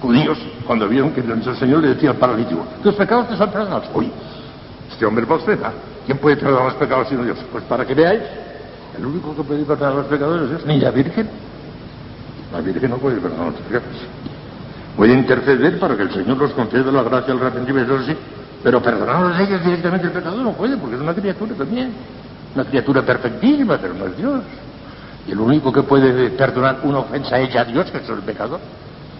judíos 0.00 0.36
cuando 0.66 0.88
vieron 0.88 1.12
que 1.12 1.22
nuestro 1.22 1.54
Señor 1.54 1.82
le 1.82 1.94
decía 1.94 2.10
al 2.10 2.16
paralítico, 2.16 2.66
tus 2.82 2.96
pecados 2.96 3.28
te 3.28 3.36
son 3.36 3.48
perdonados. 3.48 3.88
Oye, 3.94 4.10
este 4.90 5.06
hombre 5.06 5.24
blasfema. 5.24 5.72
¿Quién 6.04 6.18
puede 6.18 6.36
perdonar 6.36 6.64
los 6.64 6.74
pecados 6.74 7.08
sino 7.08 7.22
Dios? 7.22 7.38
Pues 7.52 7.62
para 7.64 7.86
que 7.86 7.94
veáis, 7.94 8.22
el 8.98 9.06
único 9.06 9.36
que 9.36 9.44
puede 9.44 9.64
perdonar 9.64 9.94
los 9.94 10.06
pecados 10.06 10.42
es 10.42 10.48
Dios, 10.50 10.66
ni 10.66 10.80
la 10.80 10.90
Virgen. 10.90 11.28
La 12.52 12.60
Virgen 12.60 12.90
no 12.90 12.96
puede 12.96 13.20
perdonar 13.20 13.52
los 13.52 13.60
pecados. 13.60 13.86
Puede 14.96 15.12
interceder 15.14 15.78
para 15.78 15.96
que 15.96 16.02
el 16.02 16.10
Señor 16.12 16.38
los 16.38 16.50
conceda 16.50 16.90
la 16.90 17.04
gracia 17.04 17.32
al 17.32 17.40
arrepentimiento, 17.40 18.02
sí, 18.02 18.16
pero 18.64 18.82
perdonarlos 18.82 19.36
a 19.36 19.42
ellos 19.42 19.64
directamente 19.64 20.08
el 20.08 20.12
pecado 20.12 20.42
no 20.42 20.52
puede, 20.54 20.76
porque 20.76 20.96
es 20.96 21.00
una 21.00 21.14
criatura 21.14 21.54
también. 21.54 21.92
Una 22.56 22.64
criatura 22.64 23.02
perfectísima, 23.02 23.78
pero 23.78 23.94
no 23.94 24.06
es 24.06 24.16
Dios. 24.16 24.40
Y 25.26 25.32
el 25.32 25.40
único 25.40 25.72
que 25.72 25.82
puede 25.82 26.30
perdonar 26.30 26.80
una 26.82 27.00
ofensa 27.00 27.38
hecha 27.40 27.60
a 27.60 27.64
Dios, 27.64 27.90
que 27.90 27.98
es 27.98 28.08
el 28.08 28.20
pecado, 28.20 28.58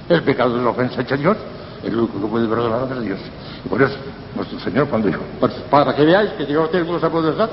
el 0.08 0.22
pecado 0.22 0.56
es 0.56 0.62
la 0.62 0.70
ofensa 0.70 1.00
hecha 1.02 1.14
a 1.14 1.18
Dios, 1.18 1.36
el 1.82 1.96
único 1.96 2.20
que 2.20 2.26
puede 2.26 2.48
perdonar 2.48 2.88
es 2.96 3.04
Dios. 3.04 3.20
Y 3.64 3.68
por 3.68 3.82
eso, 3.82 3.96
nuestro 4.34 4.58
Señor 4.60 4.88
cuando 4.88 5.08
dijo, 5.08 5.22
pues 5.38 5.52
para 5.70 5.94
que 5.94 6.04
veáis 6.04 6.30
que 6.32 6.46
yo 6.46 6.68
tengo 6.68 6.96
esa 6.96 7.10
potestad, 7.10 7.50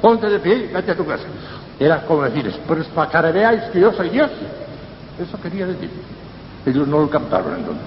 ponte 0.00 0.28
de 0.28 0.38
pie 0.38 0.68
y 0.70 0.72
vete 0.72 0.90
a 0.92 0.96
tu 0.96 1.06
casa. 1.06 1.24
Era 1.78 2.02
como 2.02 2.22
decirles, 2.22 2.54
pues 2.66 2.86
para 2.88 3.10
que 3.10 3.32
veáis 3.32 3.62
que 3.72 3.80
yo 3.80 3.92
soy 3.92 4.08
Dios. 4.10 4.30
Eso 5.18 5.40
quería 5.40 5.66
decir. 5.66 5.90
Ellos 6.66 6.88
no 6.88 7.00
lo 7.00 7.10
captaron 7.10 7.54
entonces. 7.56 7.86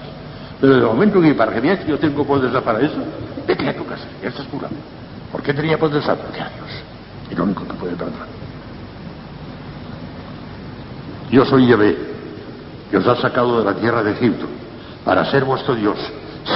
Pero 0.60 0.74
de 0.74 0.82
momento 0.82 1.20
que 1.20 1.34
para 1.34 1.52
que 1.52 1.60
veáis 1.60 1.80
que 1.80 1.90
yo 1.90 1.98
tengo 1.98 2.24
potestad 2.24 2.62
para 2.62 2.80
eso, 2.80 2.96
vete 3.46 3.68
a 3.68 3.76
tu 3.76 3.84
casa, 3.84 4.04
ya 4.22 4.28
estás 4.28 4.46
curado. 4.46 4.74
¿Por 5.30 5.42
qué 5.42 5.52
tenía 5.52 5.78
potestad? 5.78 6.16
Porque 6.16 6.40
a 6.40 6.48
Dios, 6.48 6.70
el 7.30 7.40
único 7.40 7.64
que 7.66 7.74
puede 7.74 7.94
perdonar. 7.94 8.37
Yo 11.30 11.44
soy 11.44 11.66
Yahvé, 11.66 11.96
que 12.90 12.96
os 12.96 13.06
ha 13.06 13.16
sacado 13.16 13.58
de 13.58 13.64
la 13.64 13.74
tierra 13.74 14.02
de 14.02 14.12
Egipto, 14.12 14.46
para 15.04 15.30
ser 15.30 15.44
vuestro 15.44 15.74
Dios. 15.74 15.98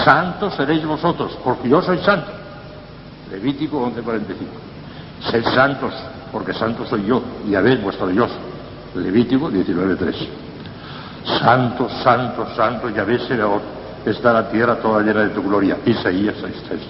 Santos 0.04 0.54
seréis 0.54 0.84
vosotros, 0.86 1.36
porque 1.44 1.68
yo 1.68 1.82
soy 1.82 1.98
santo. 1.98 2.30
Levítico 3.30 3.78
11:45. 3.78 5.30
Sed 5.30 5.44
santos, 5.54 5.92
porque 6.32 6.54
santo 6.54 6.86
soy 6.86 7.04
yo, 7.04 7.22
Yahvé 7.48 7.76
vuestro 7.76 8.06
Dios. 8.06 8.30
Levítico 8.94 9.50
19:3. 9.50 10.16
Santo, 11.38 11.88
santo, 12.02 12.46
santo, 12.56 12.88
Yahvé 12.88 13.18
Sebaot, 13.20 13.62
está 14.06 14.32
la 14.32 14.48
tierra 14.48 14.76
toda 14.76 15.02
llena 15.02 15.20
de 15.20 15.28
tu 15.30 15.42
gloria. 15.42 15.76
Isaías 15.84 16.36
6:3. 16.40 16.80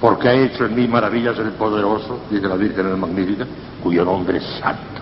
Porque 0.00 0.28
ha 0.28 0.34
hecho 0.34 0.66
en 0.66 0.74
mí 0.76 0.86
maravillas 0.86 1.36
el 1.38 1.50
poderoso, 1.52 2.20
dice 2.30 2.46
la 2.46 2.54
Virgen 2.54 2.86
en 2.86 2.92
el 2.92 2.98
Magnífica, 2.98 3.44
cuyo 3.82 4.04
nombre 4.04 4.38
es 4.38 4.44
santo 4.60 4.96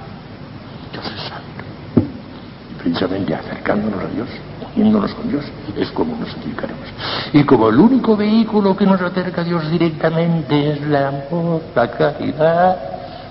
precisamente 2.85 3.35
acercándonos 3.35 4.05
a 4.05 4.09
Dios, 4.09 4.29
uniéndonos 4.77 5.15
con 5.15 5.29
Dios, 5.31 5.45
es 5.77 5.91
como 5.93 6.15
nos 6.17 6.29
santificaremos. 6.31 6.87
Y 7.33 7.43
como 7.45 7.71
el 7.71 7.81
único 7.81 8.15
vehículo 8.15 8.77
que 8.77 8.85
nos 8.85 9.01
acerca 9.01 9.41
a 9.41 9.45
Dios 9.45 9.71
directamente 9.71 10.73
es 10.73 10.83
el 10.83 10.95
amor, 10.95 11.63
la 11.75 11.91
caridad, 11.91 12.77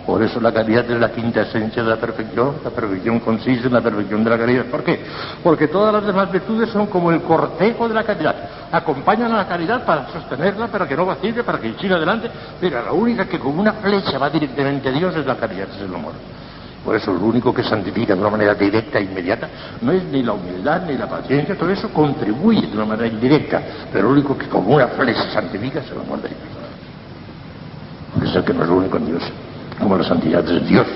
por 0.08 0.22
eso 0.22 0.42
la 0.42 0.52
caridad 0.52 0.90
es 0.90 1.00
la 1.00 1.12
quinta 1.12 1.42
esencia 1.42 1.82
de 1.82 1.90
la 1.90 1.96
perfección. 1.96 2.56
La 2.64 2.72
perfección 2.72 3.20
consiste 3.22 3.68
en 3.68 3.74
la 3.74 3.80
perfección 3.80 4.24
de 4.24 4.30
la 4.32 4.38
caridad. 4.38 4.66
¿Por 4.66 4.84
qué? 4.84 5.02
Porque 5.42 5.70
todas 5.70 5.94
las 5.94 6.06
demás 6.06 6.30
virtudes 6.30 6.70
son 6.72 6.88
como 6.88 7.12
el 7.12 7.22
cortejo 7.22 7.88
de 7.88 7.94
la 7.94 8.04
caridad. 8.04 8.36
Acompañan 8.70 9.32
a 9.32 9.38
la 9.38 9.48
caridad 9.48 9.86
para 9.86 10.12
sostenerla, 10.12 10.68
para 10.68 10.88
que 10.88 10.98
no 10.98 11.06
vacile, 11.06 11.44
para 11.44 11.60
que 11.60 11.74
siga 11.76 11.96
adelante. 11.96 12.30
Pero 12.60 12.84
la 12.84 12.92
única 12.92 13.26
que 13.26 13.40
como 13.40 13.62
una 13.62 13.74
flecha 13.74 14.18
va 14.18 14.30
directamente 14.30 14.90
a 14.90 14.92
Dios 14.92 15.16
es 15.16 15.26
la 15.26 15.38
caridad, 15.38 15.70
es 15.74 15.82
el 15.82 15.96
amor. 15.96 16.14
Por 16.84 16.96
eso 16.96 17.14
lo 17.14 17.26
único 17.26 17.54
que 17.54 17.64
santifica 17.64 18.14
de 18.14 18.20
una 18.20 18.30
manera 18.30 18.54
directa 18.56 19.00
e 19.00 19.04
inmediata 19.04 19.48
no 19.82 19.94
es 19.94 20.04
ni 20.04 20.22
la 20.22 20.34
humildad 20.34 20.82
ni 20.86 20.98
la 20.98 21.08
paciencia, 21.08 21.58
todo 21.58 21.70
eso 21.70 21.90
contribuye 21.90 22.68
de 22.68 22.74
una 22.76 22.86
manera 22.86 23.08
indirecta, 23.08 23.62
pero 23.92 24.08
lo 24.08 24.14
único 24.14 24.38
que 24.38 24.48
como 24.48 24.76
una 24.76 24.88
flecha 24.90 25.32
santifica 25.32 25.80
es 25.80 25.90
el 25.92 26.02
amor 26.02 26.22
de 26.22 26.30
Dios. 26.30 26.40
Es 28.30 28.36
el 28.36 28.44
que 28.44 28.54
nos 28.54 28.70
une 28.70 28.90
con 28.90 29.06
Dios, 29.06 29.24
como 29.80 29.98
la 29.98 30.04
santidad 30.04 30.48
es 30.48 30.68
Dios. 30.68 30.88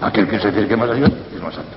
Aquel 0.00 0.28
que 0.28 0.38
se 0.38 0.48
acerque 0.48 0.76
más 0.76 0.90
a 0.90 0.94
Dios 0.94 1.10
es 1.34 1.42
más 1.42 1.54
santo. 1.54 1.76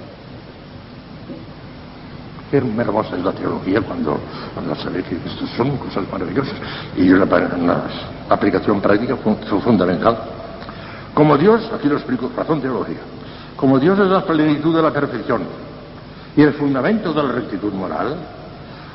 Qué 2.51 2.57
hermosa 2.57 3.15
es 3.17 3.23
la 3.23 3.31
teología 3.31 3.81
cuando, 3.81 4.19
cuando 4.53 4.75
se 4.75 4.89
ve 4.89 5.01
que 5.01 5.15
estas 5.15 5.49
son 5.57 5.75
cosas 5.77 6.03
maravillosas 6.11 6.53
y 6.95 7.09
la, 7.09 7.25
la 7.25 7.83
aplicación 8.29 8.79
práctica 8.79 9.15
fundamental. 9.17 10.17
Como 11.15 11.35
Dios, 11.35 11.71
aquí 11.73 11.87
lo 11.87 11.95
explico, 11.95 12.31
razón 12.35 12.61
teológica. 12.61 13.01
Como 13.55 13.79
Dios 13.79 13.97
es 13.99 14.07
la 14.07 14.25
plenitud 14.25 14.75
de 14.75 14.81
la 14.81 14.91
perfección 14.91 15.43
y 16.35 16.41
el 16.41 16.53
fundamento 16.53 17.13
de 17.13 17.23
la 17.23 17.31
rectitud 17.31 17.71
moral, 17.71 18.15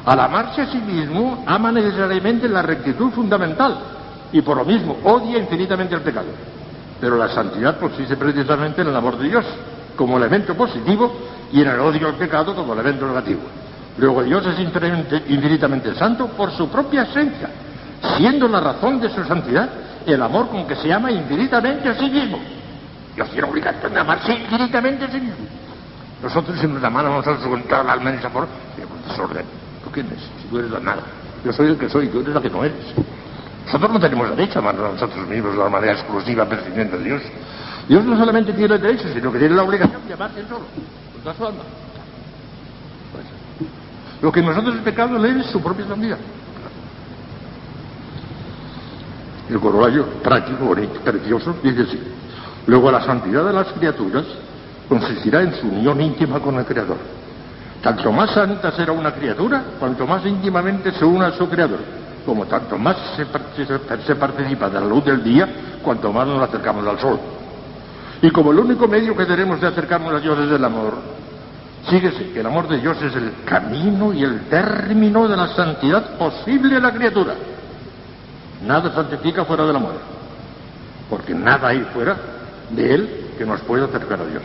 al 0.05 0.21
amarse 0.21 0.63
a 0.63 0.67
sí 0.67 0.79
mismo 0.79 1.45
ama 1.47 1.73
necesariamente 1.73 2.49
la 2.49 2.63
rectitud 2.63 3.11
fundamental 3.11 3.77
y 4.33 4.43
por 4.43 4.57
lo 4.57 4.65
mismo 4.65 4.99
odia 5.05 5.39
infinitamente 5.39 5.95
el 5.95 6.03
pecado. 6.03 6.29
Pero 7.01 7.17
la 7.17 7.29
santidad 7.29 7.79
consiste 7.79 8.17
precisamente 8.17 8.83
en 8.83 8.89
el 8.89 8.97
amor 8.97 9.19
de 9.19 9.29
Dios 9.29 9.45
como 9.97 10.19
elemento 10.19 10.55
positivo 10.55 11.13
y 11.53 11.63
en 11.63 11.69
el 11.69 11.81
odio 11.81 12.09
al 12.09 12.15
pecado 12.15 12.55
como 12.55 12.75
elemento 12.75 13.07
negativo. 13.07 13.41
Luego 13.99 14.23
Dios 14.23 14.47
es 14.47 14.59
infinitamente 14.59 15.95
santo 15.95 16.29
por 16.29 16.51
su 16.53 16.69
propia 16.69 17.03
esencia, 17.03 17.51
siendo 18.17 18.49
la 18.49 18.61
razón 18.61 19.01
de 19.01 19.11
su 19.11 19.25
santidad 19.25 19.69
el 20.07 20.23
amor 20.23 20.49
con 20.49 20.67
que 20.67 20.77
se 20.77 20.93
ama 20.93 21.11
infinitamente 21.11 21.89
a 21.89 21.95
sí 21.95 22.09
mismo. 22.09 22.39
De 23.89 24.01
amarse 24.01 24.33
infinitamente 24.33 25.05
a 25.05 25.11
sí 25.11 25.21
mismo. 25.21 25.47
Nosotros 26.23 26.59
si 26.59 26.67
nos 26.67 26.83
amáramos 26.83 27.25
nosotros 27.25 27.49
con 27.49 27.63
toda 27.65 27.83
la 27.83 27.93
alma 27.95 28.11
en 28.11 28.19
esa 28.19 28.31
forma, 28.31 28.49
tenemos 28.75 29.07
desorden, 29.07 29.45
¿tú 29.83 29.91
quién 29.91 30.07
eres? 30.07 30.23
Si 30.41 30.49
tú 30.49 30.59
eres 30.59 30.71
la 30.71 30.81
nada. 30.81 31.03
Yo 31.45 31.53
soy 31.53 31.69
el 31.69 31.79
que 31.79 31.89
soy, 31.89 32.09
tú 32.09 32.21
eres 32.21 32.35
la 32.35 32.43
que 32.43 32.51
no 32.51 32.65
eres. 32.65 32.95
Nosotros 33.65 33.93
no 33.93 34.01
tenemos 34.01 34.31
derecho 34.37 34.59
a 34.59 34.63
amarnos 34.63 34.85
a 34.85 34.93
nosotros 34.93 35.29
mismos 35.29 35.55
una 35.55 35.69
manera 35.69 35.93
exclusiva 35.95 36.45
percibiendo 36.45 36.97
a 36.97 37.01
Dios. 37.01 37.23
Dios 37.89 38.05
no 38.05 38.19
solamente 38.19 38.53
tiene 38.53 38.75
el 38.75 38.81
derecho, 38.81 39.09
sino 39.13 39.33
que 39.33 39.39
tiene 39.39 39.55
la 39.55 39.63
obligación 39.63 40.07
de 40.07 40.15
amarse 40.15 40.43
solo, 40.43 40.65
con 41.25 41.37
su 41.37 41.47
alma. 41.47 41.63
Pues, 43.13 43.25
lo 44.21 44.31
que 44.31 44.43
nosotros 44.43 44.77
es 44.77 44.83
pecado 44.83 45.25
es 45.25 45.47
su 45.47 45.61
propia 45.63 45.87
santidad. 45.87 46.19
El 49.49 49.59
corolario 49.59 50.07
práctico, 50.23 50.67
bonito, 50.67 51.01
precioso, 51.01 51.57
dice 51.63 51.83
así. 51.83 52.01
Luego 52.71 52.89
la 52.93 53.01
santidad 53.01 53.45
de 53.47 53.53
las 53.53 53.67
criaturas 53.73 54.25
consistirá 54.89 55.43
en 55.43 55.53
su 55.55 55.67
unión 55.67 56.01
íntima 56.01 56.39
con 56.39 56.55
el 56.55 56.65
Creador. 56.65 56.99
Tanto 57.83 58.13
más 58.13 58.31
santa 58.31 58.71
será 58.71 58.93
una 58.93 59.13
criatura, 59.13 59.61
cuanto 59.81 60.07
más 60.07 60.25
íntimamente 60.25 60.93
se 60.93 61.05
una 61.05 61.27
a 61.27 61.33
su 61.33 61.49
Creador. 61.49 61.81
Como 62.25 62.47
tanto 62.47 62.79
más 62.79 62.97
se, 63.17 63.27
participa 64.15 64.69
de 64.71 64.81
la 64.81 64.87
luz 64.87 65.05
del 65.05 65.25
día, 65.25 65.49
cuanto 65.83 66.13
más 66.13 66.29
nos 66.29 66.49
acercamos 66.49 66.87
al 66.87 67.01
sol. 67.01 67.19
Y 68.23 68.31
como 68.31 68.53
el 68.53 68.61
único 68.61 68.87
medio 68.87 69.17
que 69.17 69.27
tenemos 69.27 69.61
de 69.61 69.67
acercarnos 69.67 70.15
a 70.15 70.21
Dios 70.21 70.39
es 70.39 70.53
el 70.53 70.65
amor, 70.65 70.95
síguese 71.89 72.31
que 72.31 72.39
el 72.39 72.47
amor 72.47 72.69
de 72.69 72.79
Dios 72.79 73.03
es 73.03 73.17
el 73.17 73.33
camino 73.47 74.13
y 74.13 74.23
el 74.23 74.43
término 74.43 75.27
de 75.27 75.37
la 75.37 75.49
santidad 75.57 76.17
posible 76.17 76.77
a 76.77 76.81
la 76.81 76.93
criatura. 76.93 77.35
Nada 78.65 78.95
santifica 78.95 79.45
fuera 79.45 79.67
del 79.67 79.75
amor, 79.75 79.95
porque 81.09 81.35
nada 81.35 81.67
hay 81.67 81.81
fuera 81.93 82.39
de 82.71 82.95
él 82.95 83.11
que 83.39 83.45
nos 83.45 83.61
pueda 83.63 83.85
acercar 83.85 84.21
a 84.21 84.27
Dios 84.27 84.43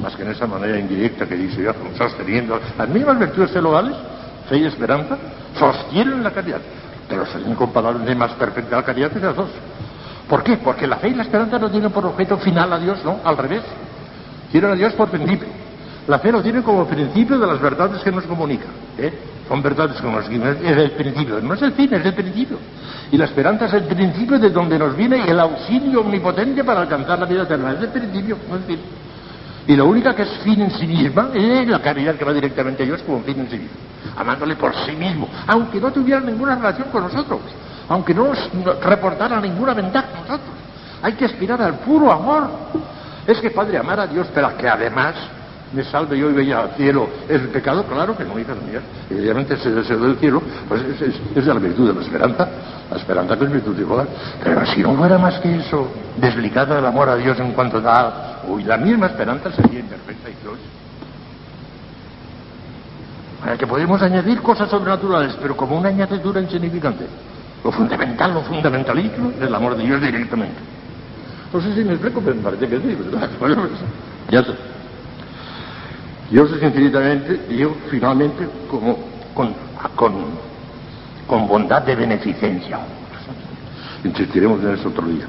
más 0.00 0.14
que 0.14 0.22
en 0.22 0.30
esa 0.30 0.46
manera 0.46 0.78
indirecta 0.78 1.26
que 1.26 1.34
dice 1.34 1.62
ya, 1.62 1.74
sosteniendo 1.96 2.60
las 2.76 2.88
mismas 2.88 3.18
virtudes 3.18 3.52
teologales, 3.52 3.96
fe 4.48 4.58
y 4.58 4.66
esperanza, 4.66 5.16
sostienen 5.58 6.22
la 6.22 6.30
caridad, 6.30 6.60
pero 7.08 7.26
son 7.26 7.50
incomparablemente 7.50 8.14
más 8.14 8.32
perfecta 8.32 8.76
la 8.76 8.84
caridad 8.84 9.10
que 9.10 9.20
las 9.20 9.36
dos. 9.36 9.50
¿Por 10.28 10.42
qué? 10.42 10.58
Porque 10.58 10.86
la 10.86 10.96
fe 10.96 11.08
y 11.08 11.14
la 11.14 11.22
esperanza 11.22 11.58
no 11.58 11.70
tienen 11.70 11.90
por 11.90 12.04
objeto 12.04 12.36
final 12.38 12.72
a 12.72 12.78
Dios, 12.78 13.02
no, 13.04 13.20
al 13.24 13.36
revés. 13.36 13.62
Tienen 14.52 14.70
a 14.70 14.74
Dios 14.74 14.92
por 14.92 15.08
principio. 15.08 15.48
La 16.06 16.18
fe 16.18 16.32
lo 16.32 16.42
tiene 16.42 16.62
como 16.62 16.86
principio 16.86 17.38
de 17.38 17.46
las 17.46 17.60
verdades 17.60 18.02
que 18.02 18.12
nos 18.12 18.24
comunica. 18.24 18.66
¿eh? 18.98 19.12
Son 19.48 19.62
verdades 19.62 19.98
que 19.98 20.06
nos 20.06 20.28
es 20.28 20.76
el 20.76 20.90
principio, 20.90 21.40
no 21.40 21.54
es 21.54 21.62
el 21.62 21.72
fin, 21.72 21.92
es 21.94 22.04
el 22.04 22.14
principio. 22.14 22.58
Y 23.10 23.16
la 23.16 23.24
esperanza 23.24 23.64
es 23.64 23.72
el 23.72 23.84
principio 23.84 24.38
de 24.38 24.50
donde 24.50 24.78
nos 24.78 24.94
viene 24.94 25.24
el 25.26 25.40
auxilio 25.40 26.02
omnipotente 26.02 26.62
para 26.62 26.82
alcanzar 26.82 27.18
la 27.18 27.24
vida 27.24 27.44
eterna. 27.44 27.72
Es 27.72 27.80
el 27.80 27.88
principio, 27.88 28.36
no 28.48 28.56
el 28.56 28.62
fin. 28.64 28.78
Y 29.66 29.74
la 29.74 29.84
única 29.84 30.14
que 30.14 30.22
es 30.22 30.30
fin 30.44 30.60
en 30.60 30.70
sí 30.70 30.86
misma 30.86 31.30
es 31.32 31.66
la 31.66 31.80
caridad 31.80 32.14
que 32.16 32.24
va 32.24 32.32
directamente 32.32 32.82
a 32.82 32.86
Dios 32.86 33.02
como 33.02 33.22
fin 33.22 33.40
en 33.40 33.50
sí 33.50 33.56
mismo, 33.56 33.76
amándole 34.16 34.56
por 34.56 34.74
sí 34.84 34.92
mismo, 34.92 35.28
aunque 35.46 35.80
no 35.80 35.90
tuviera 35.90 36.20
ninguna 36.20 36.54
relación 36.54 36.88
con 36.90 37.02
nosotros, 37.02 37.40
aunque 37.88 38.14
no 38.14 38.28
nos 38.28 38.50
reportara 38.82 39.40
ninguna 39.40 39.72
ventaja 39.72 40.08
a 40.08 40.20
nosotros. 40.20 40.54
Hay 41.02 41.12
que 41.14 41.24
aspirar 41.24 41.60
al 41.62 41.74
puro 41.80 42.12
amor. 42.12 42.48
Es 43.26 43.38
que, 43.40 43.50
Padre, 43.50 43.78
amar 43.78 44.00
a 44.00 44.06
Dios, 44.06 44.26
pero 44.34 44.56
que 44.56 44.68
además 44.68 45.14
me 45.72 45.84
salve 45.84 46.18
yo 46.18 46.30
y 46.30 46.34
vaya 46.34 46.60
al 46.60 46.70
cielo, 46.70 47.08
¿es 47.28 47.40
el 47.40 47.48
pecado? 47.48 47.84
Claro 47.84 48.16
que 48.16 48.24
no, 48.24 48.38
hija 48.38 48.54
mía. 48.54 48.80
Evidentemente 49.10 49.54
ese 49.54 49.70
deseo 49.70 49.98
del 49.98 50.16
cielo 50.16 50.42
pues 50.68 50.82
es, 50.82 51.34
de 51.34 51.54
la 51.54 51.60
virtud 51.60 51.88
de 51.88 51.94
la 51.94 52.00
esperanza, 52.00 52.48
la 52.90 52.96
esperanza 52.96 53.36
que 53.36 53.44
es 53.44 53.52
virtud 53.52 53.76
de 53.76 53.82
igual. 53.82 54.08
Pero 54.42 54.66
si 54.66 54.82
no 54.82 54.94
fuera 54.94 55.18
más 55.18 55.38
que 55.40 55.56
eso, 55.56 55.88
desligada 56.16 56.76
del 56.76 56.86
amor 56.86 57.08
a 57.10 57.16
Dios 57.16 57.38
en 57.38 57.52
cuanto 57.52 57.80
da, 57.80 58.42
uy, 58.48 58.64
la 58.64 58.78
misma 58.78 59.06
esperanza 59.06 59.52
sería 59.52 59.80
imperfecta 59.80 60.30
y 60.30 60.34
close. 60.34 60.62
Para 63.40 63.56
que 63.56 63.66
podemos 63.66 64.00
añadir 64.02 64.40
cosas 64.40 64.68
sobrenaturales, 64.70 65.36
pero 65.40 65.56
como 65.56 65.78
una 65.78 65.90
añadidura 65.90 66.40
insignificante. 66.40 67.06
Lo 67.62 67.72
fundamental, 67.72 68.34
lo 68.34 68.42
fundamentalísimo 68.42 69.30
es 69.30 69.42
el 69.42 69.54
amor 69.54 69.76
de 69.76 69.84
Dios 69.84 70.00
directamente. 70.00 70.56
No 71.52 71.60
sé 71.60 71.74
si 71.74 71.84
me 71.84 71.92
explico, 71.92 72.20
pero 72.20 72.36
me 72.36 72.42
parece 72.42 72.68
que 72.68 72.78
sí, 72.78 72.94
¿verdad? 72.94 73.28
Bueno, 73.38 73.56
pues, 73.56 73.80
ya 74.30 74.40
está. 74.40 74.54
Dios 76.30 76.52
es 76.52 76.62
infinitamente, 76.62 77.40
yo 77.56 77.74
finalmente, 77.90 78.46
como 78.70 78.98
con, 79.34 79.54
con, 81.26 81.48
bondad 81.48 81.82
de 81.82 81.94
beneficencia. 81.94 82.80
Insistiremos 84.04 84.62
en 84.62 84.74
eso 84.74 84.88
otro 84.88 85.06
día. 85.06 85.24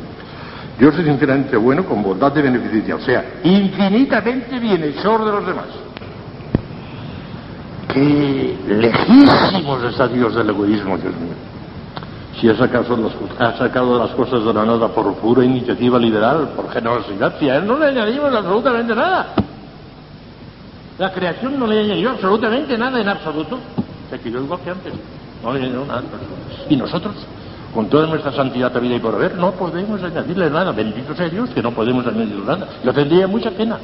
Dios 0.78 0.94
es 0.96 1.08
infinitamente 1.08 1.58
bueno 1.58 1.86
con 1.86 2.04
bondad 2.04 2.32
de 2.32 2.42
beneficencia, 2.42 2.96
o 2.96 3.02
sea, 3.02 3.24
infinitamente 3.44 4.60
bienhechor 4.60 5.26
de 5.26 5.32
los 5.32 5.46
demás. 5.46 5.66
Qué 7.94 8.58
lejísimos 8.68 9.84
está 9.84 10.08
Dios 10.08 10.36
del 10.36 10.50
egoísmo, 10.50 10.98
Dios 10.98 11.16
mío. 11.16 11.34
Si 12.40 12.48
es 12.48 12.62
acaso 12.62 12.98
ha 13.40 13.58
sacado 13.58 14.00
las 14.00 14.12
cosas 14.12 14.44
de 14.46 14.54
la 14.54 14.66
nada 14.66 14.88
por 14.90 15.14
pura 15.16 15.44
iniciativa 15.44 16.00
liberal, 16.00 16.50
por 16.56 16.70
generosidad, 16.72 17.38
si 17.40 17.50
a 17.50 17.58
Él 17.58 17.68
no 17.68 17.78
le 17.78 17.88
añadimos 17.88 18.34
absolutamente 18.34 18.96
nada. 18.96 19.34
La 21.00 21.14
creación 21.14 21.58
no 21.58 21.66
le 21.66 21.80
añadió 21.80 22.10
absolutamente 22.10 22.78
nada 22.78 23.00
en 23.00 23.08
absoluto. 23.08 23.58
Se 24.10 24.20
quedó 24.20 24.44
igual 24.44 24.60
que 24.60 24.70
antes. 24.70 24.94
No 25.42 25.54
le 25.54 25.62
añadió 25.62 25.86
nada. 25.86 26.04
Y 26.70 26.76
nosotros, 26.76 27.16
con 27.74 27.88
toda 27.88 28.06
nuestra 28.06 28.34
santidad 28.34 28.78
vida 28.82 28.96
y 28.96 29.00
por 29.00 29.16
haber, 29.16 29.36
no 29.36 29.54
podemos 29.54 30.04
añadirle 30.04 30.50
nada. 30.50 30.74
Bendito 30.74 31.16
sea 31.16 31.30
Dios 31.30 31.50
que 31.52 31.64
no 31.64 31.72
podemos 31.72 32.06
añadirle 32.06 32.46
nada. 32.46 32.68
Yo 32.84 32.94
tendría 32.94 33.28
mucha 33.28 33.50
pena. 33.52 33.78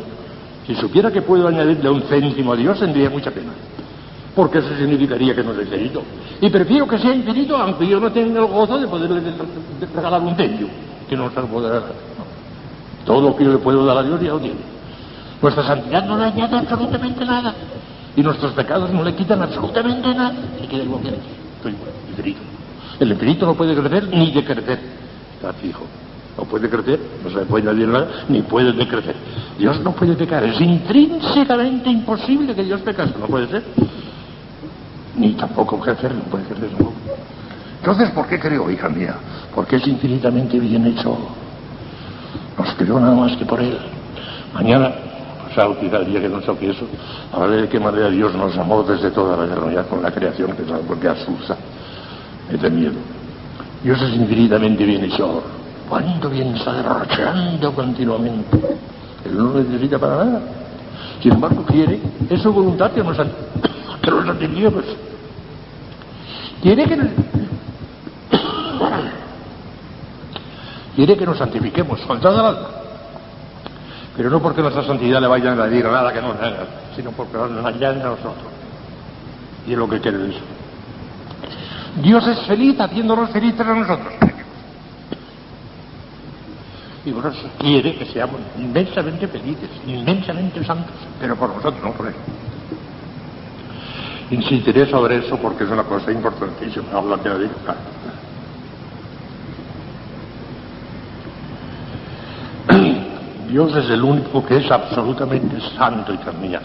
Si 0.68 0.76
supiera 0.76 1.10
que 1.10 1.22
puedo 1.22 1.48
añadirle 1.48 1.90
un 1.90 2.02
céntimo 2.02 2.52
a 2.52 2.58
Dios, 2.58 2.78
tendría 2.80 3.10
mucha 3.10 3.32
pena. 3.32 3.54
Porque 4.36 4.58
eso 4.58 4.76
significaría 4.78 5.34
que 5.34 5.42
no 5.42 5.54
es 5.54 5.60
infinito. 5.60 6.04
Y 6.42 6.50
prefiero 6.50 6.86
que 6.86 6.98
sea 6.98 7.16
infinito, 7.16 7.56
aunque 7.56 7.88
yo 7.88 7.98
no 7.98 8.12
tenga 8.12 8.42
el 8.42 8.48
gozo 8.48 8.78
de 8.78 8.88
poderle 8.88 9.22
regalar 9.96 10.22
un 10.22 10.36
céntimo, 10.36 10.70
que 11.08 11.16
no 11.16 11.30
se 11.30 11.40
lo 11.40 11.48
podrá 11.48 11.80
dar. 11.80 11.94
Todo 13.06 13.30
lo 13.30 13.36
que 13.38 13.46
yo 13.46 13.54
le 13.54 13.60
puedo 13.60 13.86
dar 13.86 14.00
a 14.00 14.04
Dios 14.04 14.20
ya 14.20 14.30
lo 14.32 14.40
tiene. 14.40 14.75
Nuestra 15.46 15.64
santidad 15.64 16.04
no 16.06 16.18
le 16.18 16.24
añade 16.24 16.58
absolutamente 16.58 17.24
nada. 17.24 17.54
Y 18.16 18.24
nuestros 18.24 18.54
pecados 18.54 18.90
no 18.90 19.04
le 19.04 19.14
quitan 19.14 19.44
absolutamente 19.44 20.12
nada. 20.12 20.34
El 23.00 23.12
infinito 23.12 23.46
no 23.46 23.54
puede 23.54 23.76
crecer 23.76 24.08
ni 24.08 24.32
decrecer. 24.32 24.80
Está 25.36 25.54
fijo. 25.54 25.84
No 26.36 26.46
puede 26.46 26.68
crecer, 26.68 27.00
no 27.24 27.30
se 27.30 27.36
le 27.36 27.46
puede 27.46 27.70
añadir 27.70 27.88
nada, 27.90 28.08
ni 28.28 28.42
puede 28.42 28.74
decrecer. 28.74 29.16
Dios 29.60 29.80
no 29.82 29.92
puede 29.92 30.16
pecar. 30.16 30.44
Es 30.46 30.60
intrínsecamente 30.60 31.92
imposible 31.92 32.56
que 32.56 32.64
Dios 32.64 32.82
pecase. 32.82 33.14
No 33.20 33.28
puede 33.28 33.48
ser. 33.48 33.64
Ni 35.16 35.34
tampoco 35.34 35.80
crecer, 35.80 36.12
no 36.12 36.24
puede 36.24 36.46
crecer 36.46 36.70
tampoco. 36.70 36.96
Entonces, 37.82 38.10
¿por 38.10 38.26
qué 38.26 38.40
creo, 38.40 38.72
hija 38.72 38.90
mía? 38.90 39.14
Porque 39.54 39.76
es 39.76 39.86
infinitamente 39.86 40.58
bien 40.58 40.88
hecho. 40.88 41.16
Nos 42.58 42.74
creó 42.74 43.00
nada 43.00 43.14
más 43.14 43.38
que 43.38 43.46
por 43.46 43.62
Él. 43.62 43.78
Mañana 44.52 44.92
quizá 45.80 45.98
el 45.98 46.06
día 46.08 46.22
que 46.22 46.30
nos 46.30 46.44
toque 46.44 46.70
eso, 46.70 46.86
ver 47.40 47.62
de 47.62 47.70
qué 47.70 47.80
manera 47.80 48.10
Dios 48.10 48.34
nos 48.36 48.58
amó 48.58 48.84
desde 48.84 49.12
toda 49.12 49.38
la 49.38 49.46
eternidad 49.46 49.88
con 49.88 50.02
la 50.02 50.12
creación, 50.12 50.52
que 50.56 50.64
es 50.64 50.72
algo 50.72 51.00
que 51.00 51.08
asusta, 51.08 51.56
me 52.52 52.58
da 52.58 52.70
miedo. 52.70 52.96
Dios 53.84 54.02
es 54.02 54.16
infinitamente 54.16 54.84
bienhechor. 54.84 55.44
¿Cuánto 55.88 56.30
bien 56.30 56.56
está 56.56 56.74
derrochando 56.74 57.74
continuamente? 57.74 58.58
Él 59.24 59.38
no 59.38 59.54
necesita 59.54 59.98
para 59.98 60.26
nada. 60.26 60.42
Sin 61.22 61.34
embargo, 61.34 61.64
quiere, 61.64 62.02
es 62.30 62.42
su 62.42 62.52
voluntad 62.52 62.92
que 62.92 63.04
nos, 63.04 63.18
que 64.02 64.12
nos. 64.12 64.86
Quiere 66.62 66.86
que 66.86 66.98
quiere 70.96 71.18
que 71.18 71.26
nos 71.26 71.38
santifiquemos 71.38 72.00
la 72.08 72.30
alma 72.30 72.85
pero 74.16 74.30
no 74.30 74.42
porque 74.42 74.62
nuestra 74.62 74.84
santidad 74.84 75.20
le 75.20 75.28
vaya 75.28 75.50
a 75.50 75.54
añadir 75.54 75.86
nada 75.86 76.14
que 76.14 76.22
no 76.22 76.30
haga, 76.30 76.68
sino 76.96 77.12
porque 77.12 77.38
nos 77.38 77.66
añade 77.66 78.02
a 78.02 78.06
nosotros. 78.06 78.46
Y 79.68 79.74
es 79.74 79.78
lo 79.78 79.90
que 79.90 80.00
quiere 80.00 80.18
decir. 80.20 80.42
Dios 82.02 82.28
es 82.28 82.40
feliz 82.42 82.80
haciéndonos 82.80 83.30
felices 83.32 83.62
a 83.62 83.74
nosotros. 83.74 84.14
Y 87.06 87.10
eso 87.10 87.50
quiere 87.60 87.96
que 87.96 88.06
seamos 88.06 88.42
inmensamente 88.58 89.28
felices, 89.28 89.70
inmensamente 89.86 90.64
santos, 90.64 90.96
pero 91.20 91.36
por 91.36 91.50
nosotros, 91.50 91.84
no 91.84 91.92
por 91.92 92.08
Él. 92.08 92.16
Insistiré 94.32 94.90
sobre 94.90 95.18
eso 95.18 95.38
porque 95.38 95.66
es 95.66 95.70
una 95.70 95.84
cosa 95.84 96.12
importantísima. 96.12 96.86
Habla 96.94 97.18
que 97.22 97.30
la 97.30 97.38
digo. 97.38 97.54
Dios 103.56 103.74
es 103.74 103.90
el 103.90 104.04
único 104.04 104.46
que 104.46 104.58
es 104.58 104.70
absolutamente 104.70 105.56
santo 105.78 106.14
y 106.14 106.46
mías. 106.46 106.64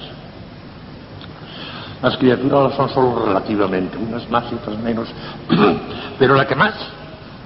Las 2.02 2.16
criaturas 2.16 2.74
son 2.74 2.88
solo 2.88 3.26
relativamente, 3.26 3.96
unas 3.96 4.28
más 4.28 4.50
y 4.50 4.56
otras 4.56 4.76
menos, 4.76 5.08
pero 6.18 6.34
la 6.34 6.48
que 6.48 6.56
más, 6.56 6.74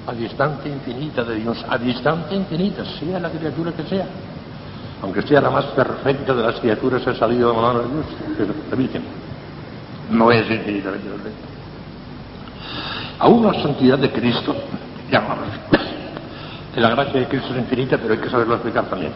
a 0.07 0.15
distancia 0.15 0.73
infinita 0.73 1.25
de 1.25 1.35
Dios, 1.35 1.63
a 1.69 1.77
distancia 1.77 2.35
infinita, 2.35 2.87
sea 2.99 3.21
la 3.21 3.29
criatura 3.29 3.73
que 3.73 3.83
sea, 3.83 4.07
aunque 5.03 5.21
sea 5.21 5.43
la 5.43 5.51
más 5.51 5.67
perfecta 5.67 6.33
de 6.33 6.43
las 6.43 6.59
criaturas, 6.59 7.07
ha 7.07 7.15
salido 7.15 7.51
de 7.51 7.57
la 7.57 7.61
mano 7.61 7.81
de 7.81 7.89
Dios, 7.93 8.07
que 8.39 8.43
es 8.45 8.49
la 8.71 8.77
Virgen. 8.77 9.03
no 10.09 10.33
es 10.33 10.51
infinitamente 10.51 11.07
perfecta. 11.07 11.49
Aún 13.19 13.45
la 13.45 13.63
santidad 13.63 13.99
de 13.99 14.11
Cristo, 14.11 14.57
llamamos, 15.11 15.49
que 15.71 15.84
la 16.81 16.91
gracia 16.91 17.21
de 17.21 17.29
Cristo 17.29 17.53
es 17.53 17.59
infinita, 17.59 17.99
pero 17.99 18.15
hay 18.15 18.21
que 18.21 18.31
saberlo 18.31 18.55
explicar 18.55 18.85
también. 18.87 19.13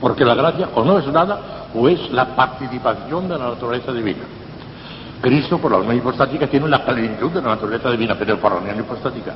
Porque 0.00 0.24
la 0.24 0.34
gracia 0.34 0.68
o 0.74 0.84
no 0.84 0.98
es 0.98 1.06
nada 1.06 1.38
o 1.74 1.88
es 1.88 2.10
la 2.10 2.36
participación 2.36 3.28
de 3.28 3.38
la 3.38 3.50
naturaleza 3.50 3.92
divina. 3.92 4.24
Cristo, 5.20 5.58
por 5.58 5.70
la 5.70 5.78
unión 5.78 5.96
hipostática, 5.96 6.48
tiene 6.48 6.68
la 6.68 6.84
plenitud 6.84 7.30
de 7.30 7.40
la 7.40 7.50
naturaleza 7.50 7.90
divina, 7.90 8.16
pero 8.18 8.38
por 8.38 8.52
la 8.52 8.58
unión 8.58 8.80
hipostática. 8.80 9.32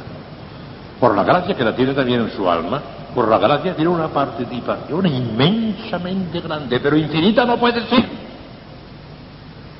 Por 0.99 1.15
la 1.15 1.23
gracia 1.23 1.55
que 1.55 1.63
la 1.63 1.75
tiene 1.77 1.95
también 1.95 2.23
en 2.23 2.31
su 2.33 2.51
alma, 2.51 2.83
por 3.15 3.29
la 3.29 3.39
gracia 3.39 3.75
tiene 3.75 3.91
una 3.91 4.09
participación 4.09 5.07
inmensamente 5.07 6.41
grande, 6.41 6.81
pero 6.81 6.97
infinita 6.97 7.45
no 7.45 7.57
puede 7.59 7.81
ser. 7.87 8.05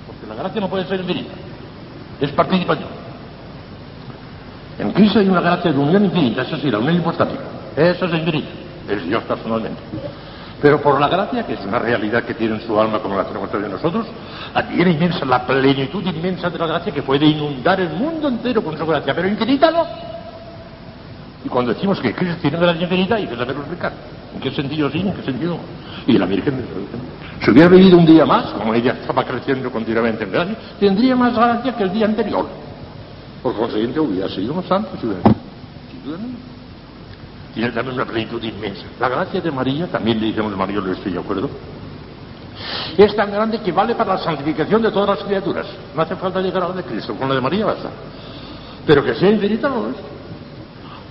Porque 0.07 0.27
la 0.29 0.35
gracia 0.37 0.61
no 0.61 0.69
puede 0.69 0.87
ser 0.87 1.01
infinita. 1.01 1.35
Es 2.21 2.31
participación. 2.31 2.96
En 4.79 4.93
Cristo 4.93 5.19
hay 5.19 5.29
una 5.29 5.41
gracia 5.41 5.73
de 5.73 5.79
unión 5.79 6.05
infinita, 6.05 6.43
eso 6.43 6.57
sí, 6.59 6.71
la 6.71 6.79
unión 6.79 6.97
hipostática. 6.97 7.43
Eso 7.77 8.07
es 8.07 8.15
infinita. 8.15 8.49
Es 8.89 9.07
Dios 9.07 9.23
personalmente. 9.25 9.81
Pero 10.61 10.81
por 10.81 10.99
la 11.01 11.09
gracia, 11.09 11.45
que 11.47 11.55
es 11.55 11.61
una 11.67 11.79
realidad 11.79 12.25
que 12.25 12.35
tiene 12.35 12.57
en 12.57 12.67
su 12.67 12.79
alma 12.81 12.99
como 12.99 13.17
la 13.17 13.25
tenemos 13.25 13.51
también 13.51 13.73
nosotros, 13.73 14.07
tiene 14.75 14.93
inmensa, 14.93 15.25
la 15.25 15.47
plenitud 15.47 16.05
inmensa 16.05 16.49
de 16.49 16.59
la 16.59 16.67
gracia 16.67 16.93
que 16.93 17.03
puede 17.03 17.27
inundar 17.27 17.81
el 17.81 17.91
mundo 17.91 18.29
entero 18.29 18.63
con 18.63 18.77
su 18.77 18.87
gracia, 18.87 19.15
pero 19.15 19.29
infinita 19.29 19.71
no. 19.71 19.85
Y 21.45 21.49
cuando 21.49 21.75
decimos 21.75 22.01
que 22.01 22.15
Cristo 22.15 22.39
tiene 22.41 22.59
gracia 22.59 22.83
infinita, 22.83 23.17
hay 23.17 23.27
que 23.27 23.37
saberlo 23.37 23.61
explicar. 23.61 23.93
¿En 24.35 24.41
qué 24.41 24.51
sentido 24.51 24.91
sí? 24.91 25.01
¿En 25.01 25.13
qué 25.13 25.23
sentido 25.23 25.59
Y 26.07 26.19
la 26.19 26.27
Virgen, 26.27 26.65
si 27.43 27.51
hubiera 27.51 27.69
vivido 27.69 27.99
un 27.99 28.07
día 28.07 28.25
más, 28.25 28.47
como 28.47 28.75
ella 28.75 28.93
estaba 28.93 29.25
creciendo 29.25 29.71
continuamente 29.71 30.25
en 30.25 30.33
gracia, 30.33 30.57
tendría 30.81 31.15
más 31.15 31.35
gracia 31.35 31.77
que 31.77 31.83
el 31.85 31.93
día 31.93 32.07
anterior. 32.07 32.66
Por 33.47 33.55
consiguiente, 33.55 34.01
hubiera 34.01 34.29
sido 34.29 34.53
más 34.55 34.65
santo 34.65 34.91
si 35.01 35.07
hubiera 35.07 35.23
tiene 37.55 37.71
también 37.71 37.95
una 37.95 38.05
plenitud 38.05 38.43
inmensa. 38.43 38.83
La 38.99 39.09
gracia 39.09 39.41
de 39.41 39.53
María, 39.53 39.87
también 39.87 40.21
le 40.21 40.27
decimos 40.27 40.51
de 40.51 40.57
María, 40.57 40.81
lo 40.81 40.91
estoy 40.91 41.13
de 41.13 41.21
acuerdo, 41.21 41.49
es 42.99 43.15
tan 43.15 43.31
grande 43.31 43.61
que 43.61 43.71
vale 43.71 43.95
para 43.95 44.15
la 44.15 44.19
santificación 44.19 44.83
de 44.83 44.91
todas 44.91 45.11
las 45.11 45.25
criaturas. 45.25 45.65
No 45.95 46.03
hace 46.03 46.17
falta 46.17 46.41
llegar 46.41 46.65
a 46.65 46.69
la 46.71 46.75
de 46.75 46.83
Cristo, 46.83 47.15
con 47.15 47.29
la 47.29 47.37
de 47.37 47.41
María 47.41 47.67
basta. 47.67 47.89
Pero 48.85 49.05
que 49.05 49.15
sea 49.15 49.31
infinita 49.31 49.69
no 49.69 49.91
es. 49.91 49.97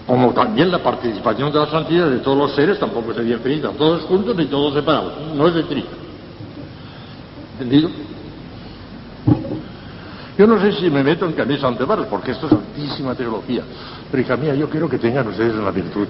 Como 0.05 0.33
también 0.33 0.69
la 0.69 0.83
participación 0.83 1.53
de 1.53 1.59
la 1.59 1.67
santidad 1.67 2.09
de 2.09 2.17
todos 2.17 2.37
los 2.37 2.53
seres 2.53 2.77
tampoco 2.77 3.13
sería 3.13 3.35
infinita, 3.35 3.69
todos 3.69 4.03
juntos 4.03 4.35
ni 4.35 4.47
todos 4.47 4.73
separados, 4.73 5.13
no 5.33 5.47
es 5.47 5.55
infinita. 5.55 5.95
¿Entendido? 7.53 7.89
Yo 10.37 10.45
no 10.45 10.59
sé 10.59 10.73
si 10.73 10.89
me 10.89 11.03
meto 11.03 11.25
en 11.25 11.33
camisa 11.33 11.67
ante 11.67 11.85
barros, 11.85 12.07
porque 12.07 12.31
esto 12.31 12.47
es 12.47 12.53
altísima 12.53 13.15
teología. 13.15 13.63
Pero 14.11 14.21
hija 14.21 14.35
mía, 14.35 14.53
yo 14.53 14.69
quiero 14.69 14.89
que 14.89 14.97
tengan 14.97 15.27
ustedes 15.27 15.55
una 15.55 15.71
virtud 15.71 16.07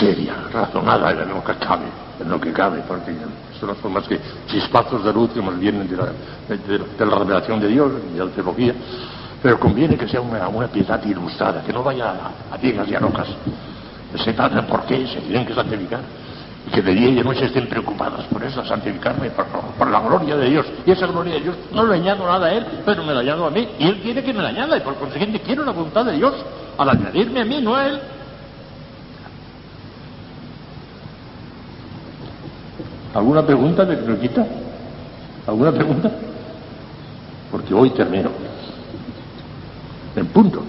seria, 0.00 0.34
razonada 0.52 1.10
en 1.10 1.28
lo 1.28 1.42
que 1.42 1.54
cabe, 1.54 1.86
en 2.20 2.28
lo 2.28 2.40
que 2.40 2.52
cabe, 2.52 2.82
porque 2.86 3.12
son 3.58 3.92
más 3.92 4.06
que 4.06 4.20
chispazos 4.46 5.04
de 5.04 5.12
luz 5.12 5.30
que 5.30 5.42
nos 5.42 5.58
vienen 5.58 5.88
de 5.88 5.96
la, 5.96 7.16
revelación 7.16 7.60
de 7.60 7.68
Dios 7.68 7.92
y 8.12 8.18
de 8.18 8.24
la 8.24 8.30
teología. 8.30 8.74
Pero 9.42 9.58
conviene 9.58 9.96
que 9.96 10.08
sea 10.08 10.20
una, 10.20 10.48
una 10.48 10.68
piedad 10.68 11.02
ilustrada, 11.04 11.62
que 11.62 11.72
no 11.72 11.82
vaya 11.82 12.10
a, 12.10 12.54
a 12.54 12.58
y 12.62 12.94
a 12.94 13.00
locas, 13.00 13.28
sepan 14.24 14.66
por 14.66 14.84
qué 14.86 15.06
se 15.06 15.20
tienen 15.20 15.44
que 15.44 15.54
santificar 15.54 16.00
que 16.72 16.82
de 16.82 16.94
día 16.94 17.08
y 17.10 17.14
de 17.14 17.24
noche 17.24 17.44
estén 17.44 17.68
preocupados 17.68 18.24
por 18.26 18.42
eso, 18.42 18.64
santificarme, 18.64 19.30
por, 19.30 19.88
la 19.88 20.00
gloria 20.00 20.36
de 20.36 20.50
Dios. 20.50 20.66
Y 20.84 20.90
esa 20.90 21.06
gloria 21.06 21.34
de 21.34 21.40
Dios 21.40 21.56
no 21.72 21.86
le 21.86 21.94
añado 21.94 22.26
nada 22.26 22.46
a 22.46 22.52
Él, 22.52 22.66
pero 22.84 23.04
me 23.04 23.14
la 23.14 23.20
añado 23.20 23.46
a 23.46 23.50
mí. 23.50 23.68
Y 23.78 23.86
Él 23.86 24.00
quiere 24.00 24.22
que 24.22 24.32
me 24.32 24.42
la 24.42 24.48
añada, 24.48 24.76
y 24.76 24.80
por 24.80 24.94
consiguiente 24.96 25.40
quiero 25.40 25.64
la 25.64 25.72
voluntad 25.72 26.04
de 26.04 26.12
Dios 26.12 26.34
al 26.76 26.90
añadirme 26.90 27.40
a 27.40 27.44
mí, 27.44 27.60
no 27.62 27.74
a 27.74 27.86
Él. 27.86 28.00
¿Alguna 33.14 33.46
pregunta 33.46 33.84
de 33.84 34.18
quita? 34.18 34.46
¿Alguna 35.46 35.72
pregunta? 35.72 36.10
Porque 37.50 37.72
hoy 37.72 37.90
termino. 37.90 38.30
En 40.16 40.26
punto. 40.26 40.62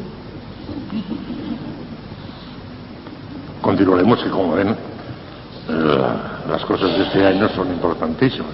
Continuaremos 3.61 4.23
que 4.23 4.29
como 4.29 4.53
ven 4.53 4.86
las 5.67 6.63
cosas 6.65 6.97
de 6.97 7.03
este 7.03 7.25
año 7.25 7.49
son 7.49 7.71
importantísimas. 7.71 8.51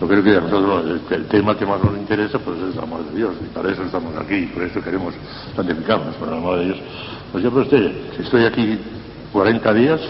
Yo 0.00 0.06
creo 0.06 0.22
que 0.22 0.36
a 0.36 0.40
nosotros 0.40 1.00
el, 1.10 1.24
tema 1.26 1.56
que 1.56 1.64
más 1.64 1.82
nos 1.82 1.96
interesa 1.96 2.38
pues 2.38 2.58
es 2.60 2.76
el 2.76 2.82
amor 2.82 3.02
de 3.06 3.16
Dios 3.16 3.34
y 3.40 3.48
para 3.48 3.72
eso 3.72 3.82
estamos 3.82 4.14
aquí 4.16 4.34
y 4.34 4.46
por 4.46 4.62
eso 4.64 4.82
queremos 4.82 5.14
santificarnos 5.54 6.14
por 6.16 6.28
el 6.28 6.34
amor 6.34 6.58
de 6.58 6.64
Dios. 6.66 6.78
Pues 7.32 7.42
yo, 7.42 7.50
pues, 7.50 7.68
si 7.68 8.22
estoy 8.22 8.44
aquí 8.44 8.78
40 9.32 9.72
días, 9.72 10.00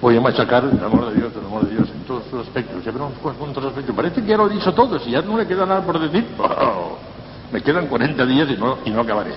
voy 0.00 0.16
a 0.16 0.20
machacar 0.20 0.64
el 0.64 0.84
amor 0.84 1.10
de 1.10 1.16
Dios, 1.16 1.32
el 1.36 1.44
amor 1.44 1.66
de 1.66 1.74
Dios 1.74 1.88
en 1.92 2.04
todos 2.04 2.22
sus 2.30 2.40
aspectos. 2.40 2.84
Ya 2.84 2.92
veremos 2.92 3.14
cuántos 3.20 3.64
aspectos. 3.64 3.96
Parece 3.96 4.22
que 4.22 4.28
ya 4.28 4.36
lo 4.36 4.48
he 4.48 4.54
dicho 4.54 4.72
todo, 4.72 4.98
si 5.00 5.10
ya 5.10 5.22
no 5.22 5.34
me 5.34 5.46
queda 5.46 5.66
nada 5.66 5.84
por 5.84 5.98
decir, 5.98 6.24
me 7.52 7.62
quedan 7.62 7.88
40 7.88 8.26
días 8.26 8.48
y 8.48 8.56
no, 8.56 8.78
y 8.84 8.90
no 8.90 9.00
acabaré. 9.00 9.32